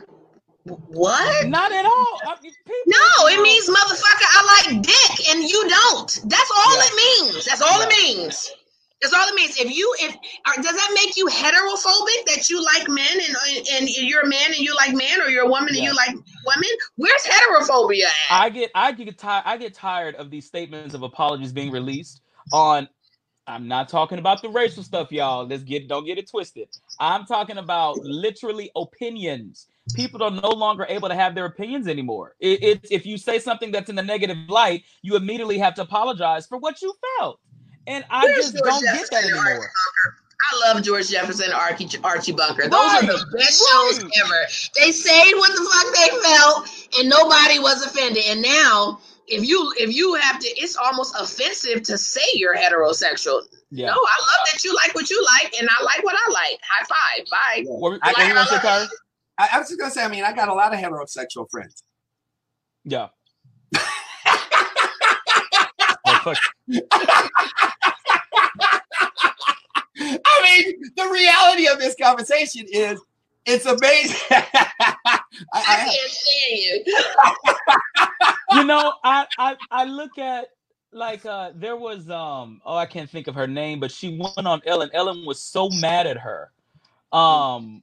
[0.64, 1.48] What?
[1.48, 2.20] not at all.
[2.26, 6.20] I mean, people- No, it means motherfucker, I like dick and you don't.
[6.24, 6.82] That's all Yeah.
[6.84, 6.94] it
[7.32, 7.44] means.
[7.46, 8.52] That's all it means.
[9.00, 9.56] That's all it means.
[9.58, 13.76] If you if uh, does that make you heterophobic that you like men and uh,
[13.76, 16.10] and you're a man and you like men, or you're a woman and you like
[16.10, 16.68] women?
[16.96, 18.12] Where's heterophobia at?
[18.30, 22.20] I get I get tired I get tired of these statements of apologies being released
[22.52, 22.88] on
[23.46, 25.46] I'm not talking about the racial stuff, y'all.
[25.46, 26.68] Let's get don't get it twisted.
[26.98, 29.66] I'm talking about literally opinions.
[29.94, 32.36] People are no longer able to have their opinions anymore.
[32.38, 35.82] It, it's if you say something that's in the negative light, you immediately have to
[35.82, 37.40] apologize for what you felt.
[37.86, 39.70] And I Where's just George don't get that Jefferson and Archie anymore.
[40.52, 42.68] I love George Jefferson and Archie, Archie Bunker.
[42.68, 43.92] Those are the best right.
[43.92, 44.46] shows ever.
[44.78, 48.24] They said what the fuck they felt, and nobody was offended.
[48.26, 53.42] And now, if you if you have to, it's almost offensive to say you're heterosexual.
[53.70, 53.86] Yeah.
[53.86, 56.58] No, I love that you like what you like, and I like what I like.
[56.62, 57.64] High five, bye.
[57.66, 58.96] What, what, I- what you want to say,
[59.38, 60.04] I, I was just gonna say.
[60.04, 61.82] I mean, I got a lot of heterosexual friends.
[62.84, 63.08] Yeah.
[66.22, 66.38] Fuck.
[70.00, 73.00] I mean, the reality of this conversation is
[73.46, 74.16] it's amazing.
[74.30, 75.18] I,
[75.52, 76.84] I I, can't stand you.
[78.60, 80.48] you know, I, I I look at
[80.92, 84.46] like uh there was um oh I can't think of her name, but she went
[84.46, 84.90] on Ellen.
[84.92, 86.50] Ellen was so mad at her.
[87.12, 87.82] Um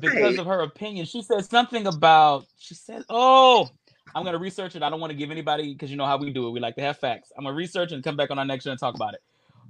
[0.00, 1.06] because of her opinion.
[1.06, 3.70] She said something about she said, Oh,
[4.16, 4.82] I'm gonna research it.
[4.82, 6.50] I don't want to give anybody because you know how we do it.
[6.50, 7.32] We like to have facts.
[7.36, 9.22] I'm gonna research and come back on our next show and talk about it.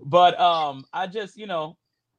[0.05, 1.77] But um I just, you know,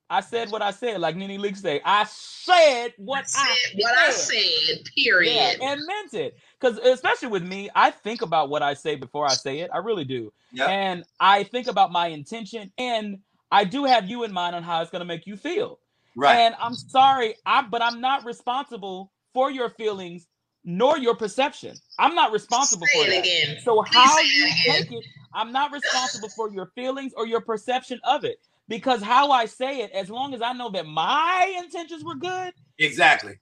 [0.09, 1.81] I said what I said, like Nene Leakes say.
[1.85, 4.89] I said what I Said what I said.
[4.93, 5.33] Period.
[5.33, 6.37] yeah, and meant it.
[6.59, 9.71] Because especially with me, I think about what I say before I say it.
[9.73, 10.33] I really do.
[10.51, 10.69] Yep.
[10.69, 13.19] And I think about my intention, and
[13.51, 15.79] I do have you in mind on how it's going to make you feel.
[16.15, 16.35] right.
[16.37, 20.27] And I'm sorry, I but I'm not responsible for your feelings
[20.67, 21.73] nor your perception.
[21.97, 23.19] I'm not responsible Say for it that.
[23.25, 23.57] again.
[23.63, 24.83] So Please how say it you again.
[24.83, 28.37] take it, I'm not responsible for your feelings or your perception of it.
[28.67, 32.53] Because how I say it, as long as I know that my intentions were good,
[32.79, 33.39] exactly.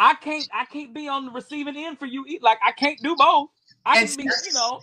[0.00, 2.24] I can't I can't be on the receiving end for you.
[2.42, 3.50] Like I can't do both.
[3.86, 4.80] I And can be, you know.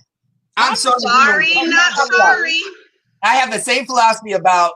[0.55, 1.01] I'm sorry.
[1.01, 2.59] Sorry, I'm not gonna- sorry.
[3.23, 4.73] I have the same philosophy about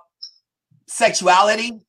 [0.87, 1.79] sexuality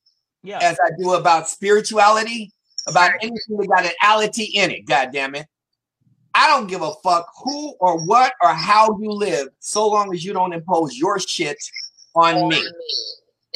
[0.45, 0.59] Yeah.
[0.63, 2.53] as I do about spirituality,
[2.87, 4.87] about anything that got an ality in it.
[4.87, 5.47] God damn it.
[6.35, 10.25] I don't give a fuck who or what or how you live, so long as
[10.25, 11.57] you don't impose your shit
[12.15, 12.63] on me.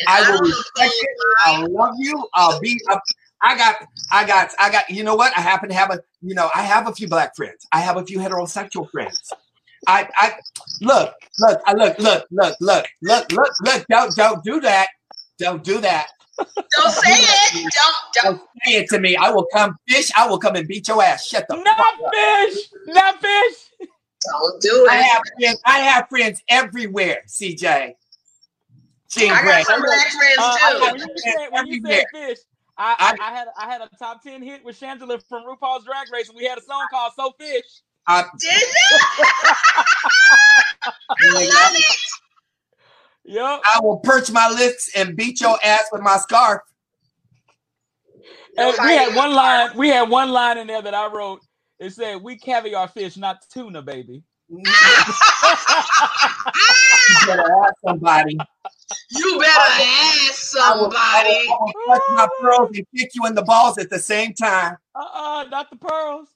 [0.09, 1.16] I will respect it.
[1.45, 2.26] I love you.
[2.35, 2.81] I'll be.
[2.91, 3.03] Up.
[3.43, 3.76] I got.
[4.11, 4.55] I got.
[4.59, 4.89] I got.
[4.89, 5.37] You know what?
[5.37, 6.01] I happen to have a.
[6.22, 7.66] You know, I have a few black friends.
[7.70, 9.31] I have a few heterosexual friends.
[9.87, 10.09] I.
[10.16, 10.33] I
[10.81, 11.14] look.
[11.39, 11.61] Look.
[11.66, 11.99] I look.
[11.99, 12.26] Look.
[12.31, 12.57] Look.
[12.61, 12.87] Look.
[13.03, 13.33] Look.
[13.33, 13.53] Look.
[13.62, 13.87] Look.
[13.91, 14.16] Don't.
[14.16, 14.89] Don't do that.
[15.39, 16.07] Don't do that.
[16.76, 17.53] Don't say it.
[17.55, 19.16] Don't don't Don't say it to me.
[19.16, 20.11] I will come fish.
[20.16, 21.26] I will come and beat your ass.
[21.26, 22.12] Shut the fuck Not up.
[22.14, 22.59] fish.
[22.86, 23.88] Not fish.
[24.30, 24.91] don't do it.
[24.91, 25.61] I have friends.
[25.66, 27.22] I have friends everywhere.
[27.28, 27.95] CJ.
[29.11, 29.51] Jean I Grey.
[29.53, 32.38] got some black friends Uh, when you said, when you said fish,
[32.78, 35.84] I, I, I- I had I had a top ten hit with Shangela from RuPaul's
[35.84, 37.64] Drag Race, and we had a song called "So Fish."
[38.07, 38.66] I, Did you?
[40.82, 40.93] I
[41.34, 41.97] love it.
[43.25, 43.61] Yep.
[43.75, 46.62] I will perch my lips and beat your ass with my scarf.
[48.57, 49.71] And we had one line.
[49.77, 51.41] We had one line in there that I wrote.
[51.79, 54.62] It said, "We caviar fish, not tuna, baby." You
[57.27, 58.37] better ask somebody.
[59.11, 61.47] You better ask I will, I somebody.
[61.49, 64.35] will, I will touch my pearls and kick you in the balls at the same
[64.35, 64.77] time.
[64.95, 66.29] Uh-uh, not the pearls.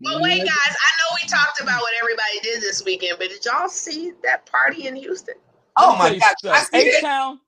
[0.00, 3.44] But wait, guys, I know we talked about what everybody did this weekend, but did
[3.44, 5.34] y'all see that party in Houston?
[5.78, 6.34] Oh my God!
[6.52, 7.00] I see H it.
[7.02, 7.40] Town,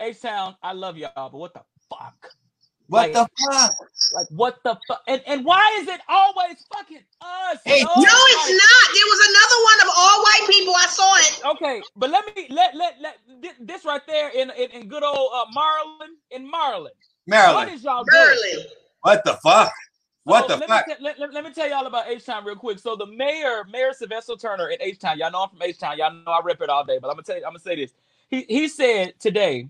[0.00, 0.56] H Town.
[0.62, 2.28] I love y'all, but what the fuck?
[2.88, 3.74] What like- the fuck?
[4.14, 5.02] Like what the fuck?
[5.08, 7.58] And, and why is it always fucking us?
[7.64, 7.84] Hey, yo?
[7.86, 8.86] No, it's Like- not.
[8.94, 10.74] There was another one of all white people.
[10.76, 11.56] I saw it.
[11.56, 13.16] Okay, but let me let let let
[13.60, 16.84] this right there in in, in good old uh, Marlin in Marlin.
[16.84, 16.92] What
[17.26, 17.70] Maryland.
[17.72, 18.64] is y'all doing?
[19.00, 19.72] What the fuck?
[20.26, 20.88] What So the let fuck?
[20.88, 22.78] Me te- let, let- let me tell y'all about H Town real quick.
[22.80, 25.96] So the mayor, Mayor Sylvester Turner in H Town, y'all know I'm from H Town.
[25.98, 27.76] Y'all know I rip it all day, but I'm gonna tell you, I'm gonna say
[27.76, 27.92] this.
[28.28, 29.68] He he said today,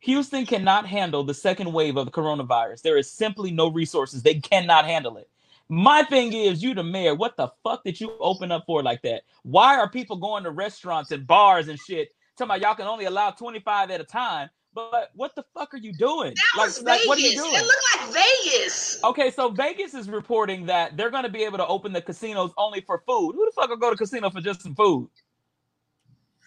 [0.00, 2.82] Houston cannot handle the second wave of the coronavirus.
[2.82, 4.22] There is simply no resources.
[4.22, 5.28] They cannot handle it.
[5.68, 7.14] My thing is, you the mayor.
[7.14, 9.24] What the fuck did you open up for like that?
[9.42, 12.08] Why are people going to restaurants and bars and shit?
[12.38, 14.48] Talking about y'all can only allow 25 at a time.
[14.74, 16.34] But what the fuck are you doing?
[16.34, 17.08] That like, was like, Vegas.
[17.08, 17.54] what are you doing?
[17.54, 19.02] It looked like Vegas.
[19.02, 22.52] Okay, so Vegas is reporting that they're going to be able to open the casinos
[22.56, 23.32] only for food.
[23.34, 25.08] Who the fuck will go to casino for just some food?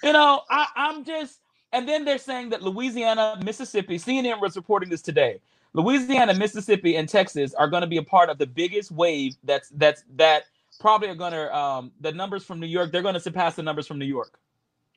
[0.04, 1.40] You know, I, I'm just,
[1.74, 5.42] and then they're saying that Louisiana, Mississippi, CNN was reporting this today.
[5.74, 9.36] Louisiana, Mississippi, and Texas are going to be a part of the biggest wave.
[9.44, 10.44] That's that's that
[10.80, 12.92] probably are going to um the numbers from New York.
[12.92, 14.38] They're going to surpass the numbers from New York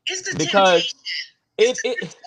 [0.09, 0.95] It's the because
[1.59, 2.01] it it.
[2.01, 2.21] temptation.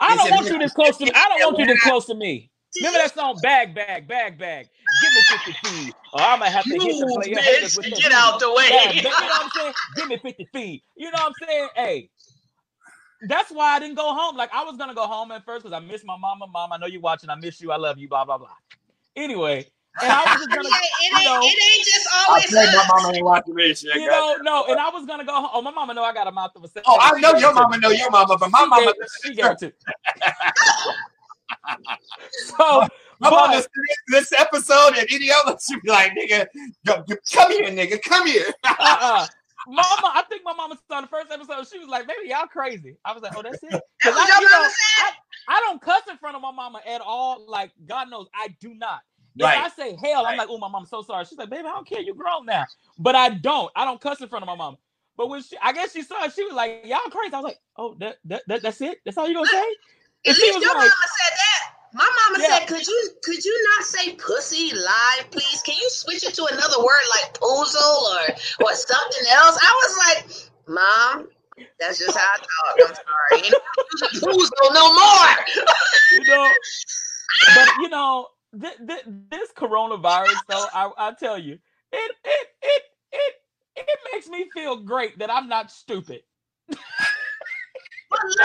[0.00, 1.12] I don't want you this close to me.
[1.14, 2.50] I don't want you this close to me.
[2.76, 4.68] Remember that song, Bag, Bag, Bag, Bag.
[5.00, 5.94] Give me 50 feet.
[6.12, 8.68] Or I'm gonna have to hit the player bitch, with get out the way.
[8.70, 9.74] Yeah, you know what I'm saying?
[9.94, 10.82] Give me 50 feet.
[10.96, 11.68] You know what I'm saying?
[11.74, 12.10] Hey,
[13.22, 14.36] that's why I didn't go home.
[14.36, 16.46] Like I was gonna go home at first because I miss my mama.
[16.46, 17.30] Mom, I know you're watching.
[17.30, 17.72] I miss you.
[17.72, 18.08] I love you.
[18.08, 18.48] Blah blah blah.
[19.14, 19.66] Anyway,
[20.02, 22.26] and I was just It gonna, ain't, it you ain't, know, it ain't just I
[22.28, 23.94] always my mama ain't watching this shit.
[23.94, 25.50] you know, no, and I was gonna go home.
[25.52, 26.68] Oh, my mama know I got a mouth of a.
[26.86, 28.94] Oh, I know your mama know your mama, but my She mama, gave-
[29.24, 29.72] she gave it to.
[32.30, 32.86] so, my
[33.20, 33.68] but- mama this,
[34.08, 36.46] this episode and any other, she be like, nigga,
[36.84, 38.46] go- go- come here, nigga, come here.
[38.64, 39.26] uh-uh.
[39.68, 41.66] Mama, I think my mama saw the first episode.
[41.66, 43.80] She was like, "Baby, y'all crazy." I was like, "Oh, that's it." 'Cause
[44.14, 45.12] That's I, you know, mama said?
[45.48, 47.44] I, I don't cuss in front of my mama at all.
[47.48, 49.00] Like God knows, I do not.
[49.38, 51.72] If I say hell, I'm like, "Oh, my mom's so sorry." She's like, "Baby, I
[51.72, 52.00] don't care.
[52.00, 52.64] You're grown now."
[52.98, 53.70] But I don't.
[53.76, 54.78] I don't cuss in front of my mom.
[55.16, 57.44] But when she, I guess she saw it, she was like, "Y'all crazy." I was
[57.44, 58.98] like, "Oh, that, that, that that's it.
[59.04, 59.76] That's all you gonna say?"
[60.26, 61.76] At least was your like, mama said that.
[61.94, 62.58] My mama Yeah.
[62.58, 65.62] said, "Could you could you not say pussy live, please?
[65.64, 69.96] Can you switch it to another word like poozle or or something else?" I was
[70.04, 71.28] like, "Mom,
[71.80, 72.88] that's just how I talk.
[72.88, 73.44] I'm sorry.
[73.44, 75.36] Ain't no poozle no more."
[76.12, 76.52] you know.
[77.54, 78.28] But you know,
[78.60, 81.58] th- th- this coronavirus, though, I, I tell you,
[81.92, 82.82] it it it
[83.12, 83.34] it
[83.76, 86.20] it makes me feel great that I'm not stupid.
[86.68, 86.78] But
[88.24, 88.38] look,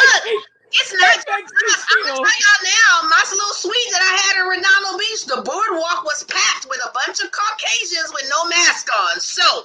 [0.74, 1.86] it's not just That makes me us.
[1.90, 5.42] I'm gonna tell y'all now, my little suite that I had in Redondo Beach, the
[5.44, 9.20] boardwalk was packed with a bunch of Caucasians with no mask on.
[9.20, 9.64] So,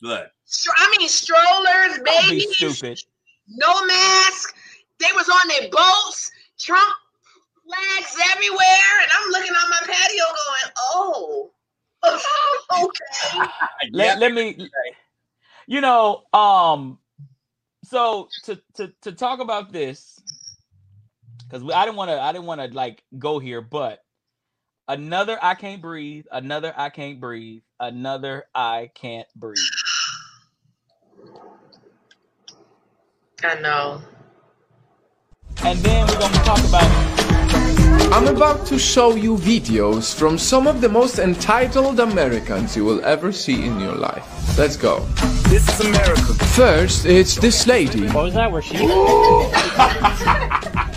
[0.00, 2.98] Look, str- I mean, strollers, Don't be babies, stupid.
[3.48, 4.54] no mask.
[5.00, 6.94] They was on their boats, Trump
[7.68, 11.50] flags everywhere, and I'm looking on my patio going, "Oh,
[12.84, 13.48] okay."
[13.92, 14.68] Let, let me,
[15.66, 16.98] you know, um,
[17.84, 20.20] so to to to talk about this,
[21.44, 24.00] because I didn't want to, I didn't want to like go here, but
[24.88, 29.58] another I can't breathe, another I can't breathe, another I can't breathe.
[33.44, 34.02] I know.
[35.64, 37.07] And then we're gonna talk about
[38.10, 43.04] I'm about to show you videos from some of the most entitled Americans you will
[43.04, 44.24] ever see in your life.
[44.58, 45.00] Let's go.
[45.48, 46.32] This is America.
[46.56, 48.08] First, it's this lady.
[48.08, 48.50] What was that?
[48.50, 48.78] Where she?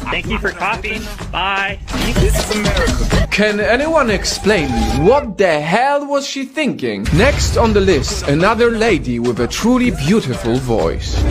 [0.09, 0.99] Thank you for coffee.
[1.31, 1.79] Bye.
[2.15, 3.27] This is America.
[3.29, 7.03] Can anyone explain me what the hell was she thinking?
[7.13, 11.21] Next on the list, another lady with a truly beautiful voice.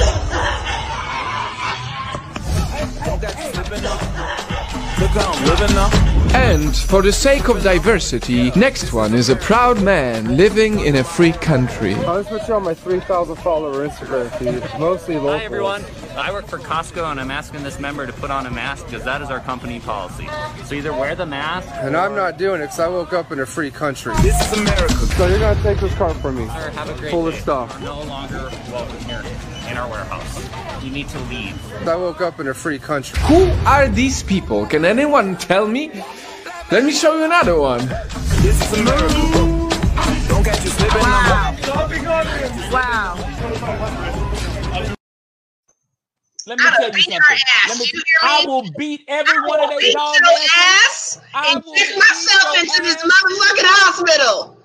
[5.12, 6.09] I'm living now.
[6.32, 11.04] And for the sake of diversity, next one is a proud man living in a
[11.04, 11.94] free country.
[11.94, 14.62] I'll just put you on my 3,000 follower Instagram feed.
[14.80, 15.38] Mostly local.
[15.38, 15.84] Hi everyone.
[16.16, 19.04] I work for Costco and I'm asking this member to put on a mask because
[19.04, 20.28] that is our company policy.
[20.64, 23.40] So either wear the mask And I'm not doing it because I woke up in
[23.40, 24.14] a free country.
[24.22, 24.94] This is America.
[24.94, 26.44] So you're gonna take this car from me.
[26.44, 27.36] or have a great Full day.
[27.36, 27.76] of stuff.
[27.80, 29.22] You're no longer welcome here
[29.68, 30.48] in our warehouse.
[30.84, 31.56] You need to leave.
[31.88, 33.18] I woke up in a free country.
[33.24, 34.66] Who are these people?
[34.66, 35.90] Can anyone tell me?
[36.70, 37.84] Let me show you another one.
[38.42, 39.12] This is America.
[40.28, 41.56] Don't catch you slipping now.
[42.70, 43.16] Wow.
[46.46, 47.38] Let me I'd tell you something.
[47.68, 51.18] Let me, you hear I will beat every one of I will dog your asses.
[51.18, 54.56] ass I and will beat myself your into this motherfucking hospital.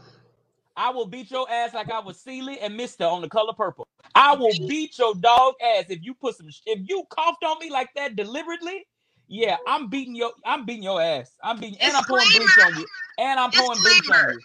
[0.78, 3.88] I will beat your ass like I was Celie and Mister on the color purple.
[4.14, 6.50] I will beat your dog ass if you put some.
[6.68, 8.86] If you coughed on me like that deliberately,
[9.28, 10.32] yeah, I'm beating your.
[10.46, 11.32] I'm beating your ass.
[11.44, 14.40] I'm beating, and I'm pouring bleach on you, and I'm pouring bleach on you.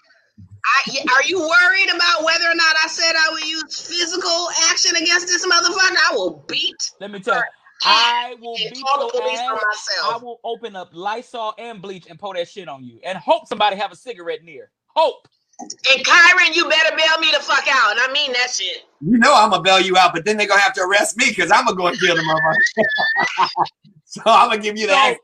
[0.65, 4.95] I, are you worried about whether or not I said I would use physical action
[4.97, 5.97] against this motherfucker?
[6.11, 6.91] I will beat.
[7.01, 7.43] Let me tell you,
[7.85, 9.63] I will and beat the your on ass.
[9.67, 10.15] myself.
[10.15, 13.49] I will open up Lysol and bleach and pour that shit on you, and hope
[13.49, 14.71] somebody have a cigarette near.
[14.89, 15.29] Hope.
[15.61, 17.93] And Kyron, you better bail me the fuck out.
[17.93, 18.85] And I mean that shit.
[19.03, 21.27] you know I'm gonna bail you out, but then they're gonna have to arrest me
[21.29, 23.49] because I'm gonna go and kill the motherfucker.
[24.23, 25.17] so I'm gonna give you that.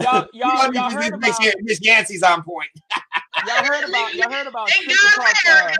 [0.00, 0.28] So, access.
[0.28, 2.68] Y'all, You y'all, y'all heard about Miss Yancey's on point.
[3.46, 5.36] y'all heard about y'all heard about Thank Central Park.
[5.36, 5.74] for Uh,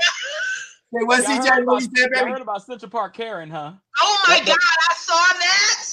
[0.93, 3.73] Hey, what's y'all, heard about, he said, y'all heard about Central Park Karen, huh?
[4.01, 5.85] Oh my That- that- God, I saw that.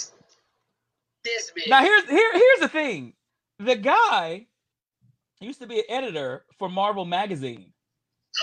[1.26, 1.70] This bitch.
[1.70, 3.14] Now here's here here's the thing.
[3.60, 4.46] The guy
[5.40, 7.74] used to be an editor for Marvel magazine.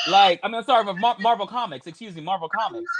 [0.08, 1.86] Like I mean, sorry, for Mar- Marvel Comics.
[1.86, 2.90] Excuse me, Marvel Comics.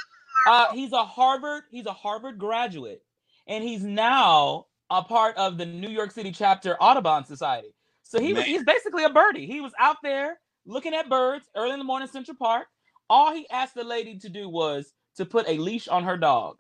[0.47, 1.65] Uh, he's a Harvard.
[1.71, 3.03] He's a Harvard graduate,
[3.47, 7.75] and he's now a part of the New York City chapter Audubon Society.
[8.03, 9.47] So he was he's basically a birdie.
[9.47, 12.67] He was out there looking at birds early in the morning, Central Park.
[13.09, 16.59] All he asked the lady to do was to put a leash on her dog.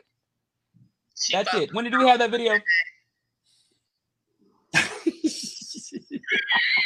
[1.21, 1.75] She That's it.
[1.75, 2.59] When did we have that video?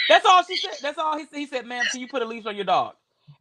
[0.08, 0.74] That's all she said.
[0.82, 1.38] That's all he said.
[1.38, 2.94] He said, "Ma'am, can you put a leash on your dog?"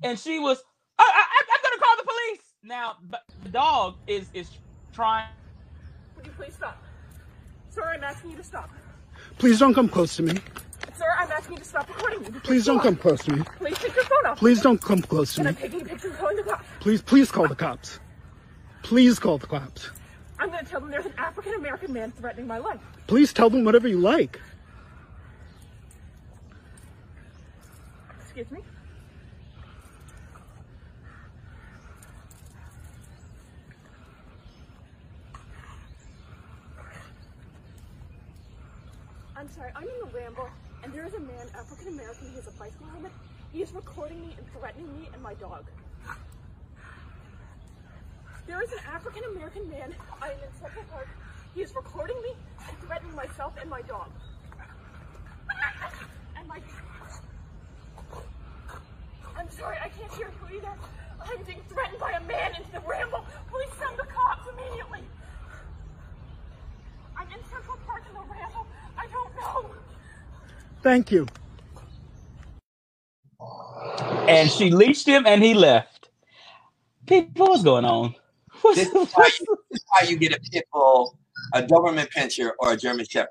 [0.03, 0.61] And she was,
[0.99, 4.49] I, I, "I'm gonna call the police." Now, but the dog is is
[4.93, 5.29] trying.
[6.15, 6.81] Would you please stop?
[7.73, 8.69] Sir, I'm asking you to stop.
[9.39, 10.33] Please don't come close to me.
[10.95, 12.39] Sir, I'm asking you to stop recording me.
[12.43, 13.43] Please don't come close to me.
[13.57, 14.37] Please take your phone off.
[14.37, 15.63] Please don't come close to And me.
[15.63, 16.65] I'm taking pictures and calling the cops.
[16.81, 17.99] Please, please call the cops.
[18.83, 19.89] Please call the cops.
[20.37, 22.79] I'm going to tell them there's an African American man threatening my life.
[23.07, 24.39] Please tell them whatever you like.
[28.21, 28.59] Excuse me?
[39.53, 40.49] Sorry, I'm in the ramble,
[40.83, 43.11] and there is a man, African American, he has a bicycle helmet.
[43.51, 45.65] He is recording me and threatening me and my dog.
[48.47, 51.07] There is an African American man, I am in Central Park.
[51.53, 52.33] He is recording me
[52.67, 54.09] and threatening myself and my dog.
[56.35, 56.59] And my
[59.37, 60.73] I'm sorry, I can't hear you either.
[61.21, 63.23] I'm being threatened by a man into the ramble.
[63.49, 65.03] Please send the cops immediately.
[67.15, 68.67] I'm in Central Park in the ramble.
[68.97, 69.35] I don't
[69.65, 69.71] know.
[70.83, 71.27] Thank you.
[74.27, 76.09] And she leashed him, and he left.
[77.07, 78.15] People, what's going on?
[78.61, 81.17] What's, This is why you, this is why you get a pit bull,
[81.53, 83.29] a Doberman Pinscher, or a German Shepherd.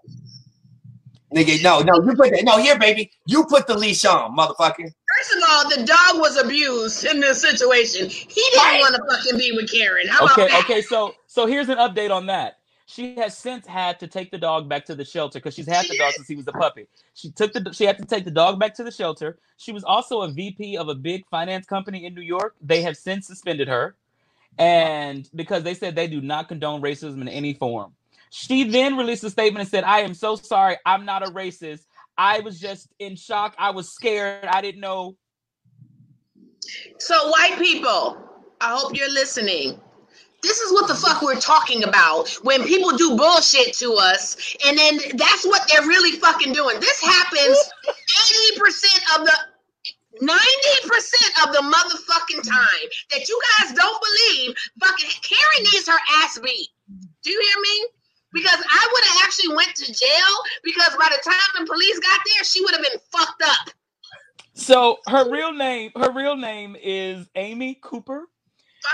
[1.35, 2.45] Nigga, no, no, you put that.
[2.45, 4.77] No, here, baby, you put the leash on, motherfucker.
[5.17, 8.09] First of all, the dog was abused in this situation.
[8.09, 8.81] He didn't Right.
[8.81, 10.09] want to fucking be with Karen.
[10.09, 10.61] How about okay, that?
[10.65, 10.83] okay.
[10.83, 12.59] So, so here's an update on that.
[12.93, 15.87] She has since had to take the dog back to the shelter because she's had
[15.87, 16.87] the dog since he was a puppy.
[17.15, 19.39] She took the she had to take the dog back to the shelter.
[19.57, 22.55] She was also a VP of a big finance company in New York.
[22.61, 23.97] They have since suspended her,
[24.59, 27.95] and because they said they do not condone racism in any form.
[28.29, 30.77] She then released a statement and said, "I am so sorry.
[30.85, 31.87] I'm not a racist.
[32.19, 33.55] I was just in shock.
[33.57, 34.45] I was scared.
[34.45, 35.17] I didn't know."
[36.99, 38.19] So, white people,
[38.61, 39.81] I hope you're listening.
[40.43, 44.37] This is what the fuck we're talking about when people do bullshit to us,
[44.67, 46.81] and then that's what they're really fucking doing.
[46.81, 47.59] This happens
[48.57, 49.33] 80% of the
[50.21, 56.39] 90% of the motherfucking time that you guys don't believe fucking Karen needs her ass
[56.39, 56.69] beat.
[57.23, 57.87] Do you hear me?
[58.33, 60.33] Because I would have actually went to jail
[60.65, 63.75] because by the time the police got there, she would have been fucked up.
[64.55, 68.27] So her real name, her real name is Amy Cooper.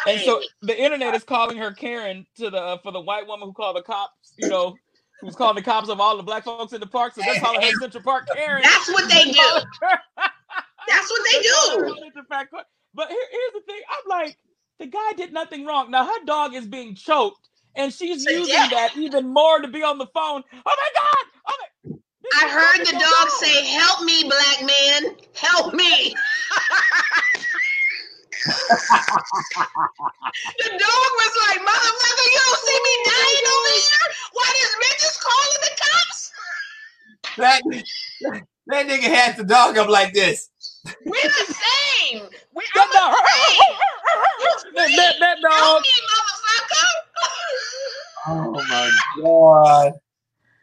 [0.06, 3.48] And so the internet is calling her Karen to the uh, for the white woman
[3.48, 4.76] who called the cops, you know,
[5.20, 7.14] who's calling the cops of all the black folks in the park.
[7.14, 8.62] So they're calling her Central Park Karen.
[8.62, 9.60] That's what they do.
[10.88, 11.82] That's what they do.
[11.82, 12.64] her Central Park Karen.
[12.94, 14.38] But here, here's the thing: I'm like,
[14.78, 15.90] the guy did nothing wrong.
[15.90, 18.68] Now her dog is being choked, and she's using yeah.
[18.70, 20.42] that even more to be on the phone.
[20.52, 21.26] Oh my god!
[21.48, 21.98] Oh my!
[22.40, 26.14] I heard the dog say, "Help me, black man, help me."
[30.58, 34.06] the dog was like, "Motherfucker, you don't see me dying over here?
[34.32, 36.32] Why this bitch is calling the cops?"
[37.36, 37.62] That,
[38.66, 40.50] that nigga had the dog up like this.
[41.04, 41.54] We're the
[42.10, 42.28] same.
[42.54, 43.76] We, That I'm dog, the same.
[44.74, 45.88] that, that, that Help dog.
[48.26, 48.90] Oh my
[49.22, 49.92] god.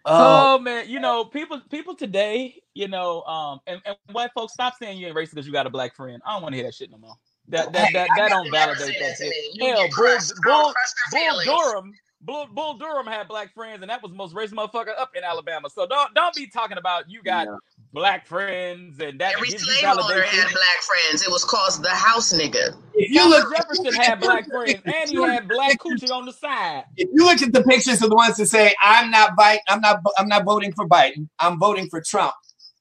[0.08, 4.76] Oh, man, you know, people people today, you know, um, and, and white folks stop
[4.80, 6.22] saying you ain't racist because you got a black friend.
[6.26, 7.16] I don't want to hear that shit no more.
[7.50, 9.30] That that that, that don't validate that that shit.
[9.30, 9.52] me.
[9.54, 11.72] You Hell, get Bull Bull girl, crushed her Bull.
[11.72, 15.12] Durham, Bull, Bull Durham had black friends, and that was the most racist motherfucker up
[15.16, 15.70] in Alabama.
[15.70, 17.48] So don't don't be talking about you got
[17.93, 21.22] black friends and that Every slave owner had black friends.
[21.22, 22.76] It was called the house nigga.
[22.96, 26.34] If you Thomas look, Jefferson had black friends, and he had black coochie on the
[26.34, 26.86] side.
[26.98, 29.82] if you look at the pictures of the ones that say I'm not Biden, I'm
[29.82, 32.34] not, I'm not voting for Biden, I'm voting for Trump.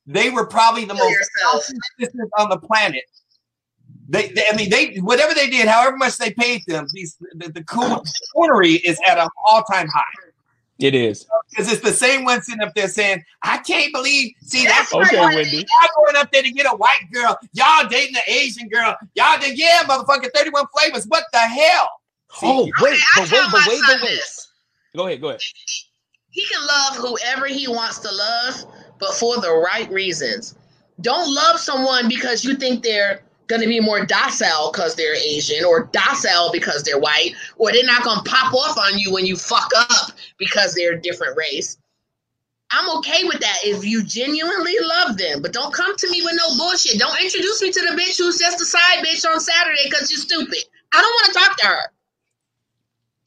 [0.07, 1.65] They were probably the Kill most yourself.
[1.65, 3.05] self-consistent on the planet.
[4.09, 7.49] They, they, I mean, they whatever they did, however much they paid them, these the,
[7.49, 8.05] the cool
[8.37, 10.03] coonery is at an all-time high.
[10.79, 11.27] It is.
[11.51, 15.19] Because it's the same one sitting up there saying, I can't believe, see, that's Okay,
[15.19, 15.59] why Wendy.
[15.59, 17.39] Y'all going up there to get a white girl.
[17.53, 18.97] Y'all dating an Asian girl.
[19.15, 21.05] Y'all did, yeah, motherfucker, 31 flavors.
[21.07, 21.89] What the hell?
[22.43, 24.09] Oh, wait, I but wait, but my wait, but wait.
[24.09, 24.49] this.
[24.97, 25.41] Go ahead, go ahead.
[26.31, 28.65] He can love whoever he wants to love,
[28.99, 30.57] but for the right reasons.
[31.01, 35.65] Don't love someone because you think they're going to be more docile because they're Asian
[35.65, 39.27] or docile because they're white, or they're not going to pop off on you when
[39.27, 41.77] you fuck up because they're a different race.
[42.71, 46.35] I'm okay with that if you genuinely love them, but don't come to me with
[46.37, 46.99] no bullshit.
[46.99, 50.21] Don't introduce me to the bitch who's just a side bitch on Saturday because you're
[50.21, 50.65] stupid.
[50.93, 51.93] I don't want to talk to her.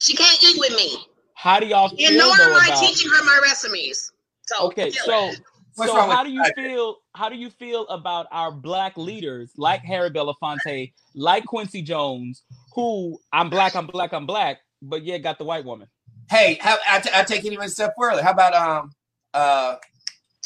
[0.00, 0.98] She can't eat with me.
[1.34, 2.80] How do y'all feel And nor am I about?
[2.80, 4.12] teaching her my recipes.
[4.46, 5.32] So Okay, so
[5.76, 6.96] so how do you feel?
[7.18, 12.44] How do you feel about our black leaders like Harry Belafonte, like Quincy Jones,
[12.76, 15.88] who I'm black, I'm black, I'm black, but yeah, got the white woman.
[16.30, 18.22] Hey, how, I, t- I take it even a step further.
[18.22, 18.92] How about um
[19.34, 19.74] uh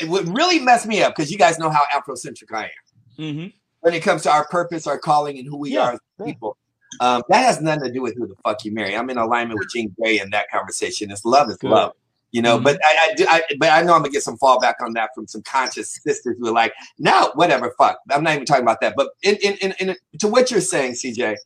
[0.00, 2.70] it would really mess me up because you guys know how Afrocentric I am
[3.18, 3.46] Mm-hmm.
[3.80, 6.56] when it comes to our purpose, our calling, and who we Yeah, are as people.
[7.00, 8.96] Um, that has nothing to do with who the fuck you marry.
[8.96, 11.10] I'm in alignment with Jean Grey in that conversation.
[11.10, 11.70] It's love is Good.
[11.70, 11.92] love.
[12.32, 12.64] You know, Mhm.
[12.64, 15.10] but I, I do I but I know I'm gonna get some fallback on that
[15.14, 17.98] from some conscious sisters who are like, no, whatever, fuck.
[18.10, 18.94] I'm not even talking about that.
[18.96, 21.36] But in in in, in to what you're saying, CJ,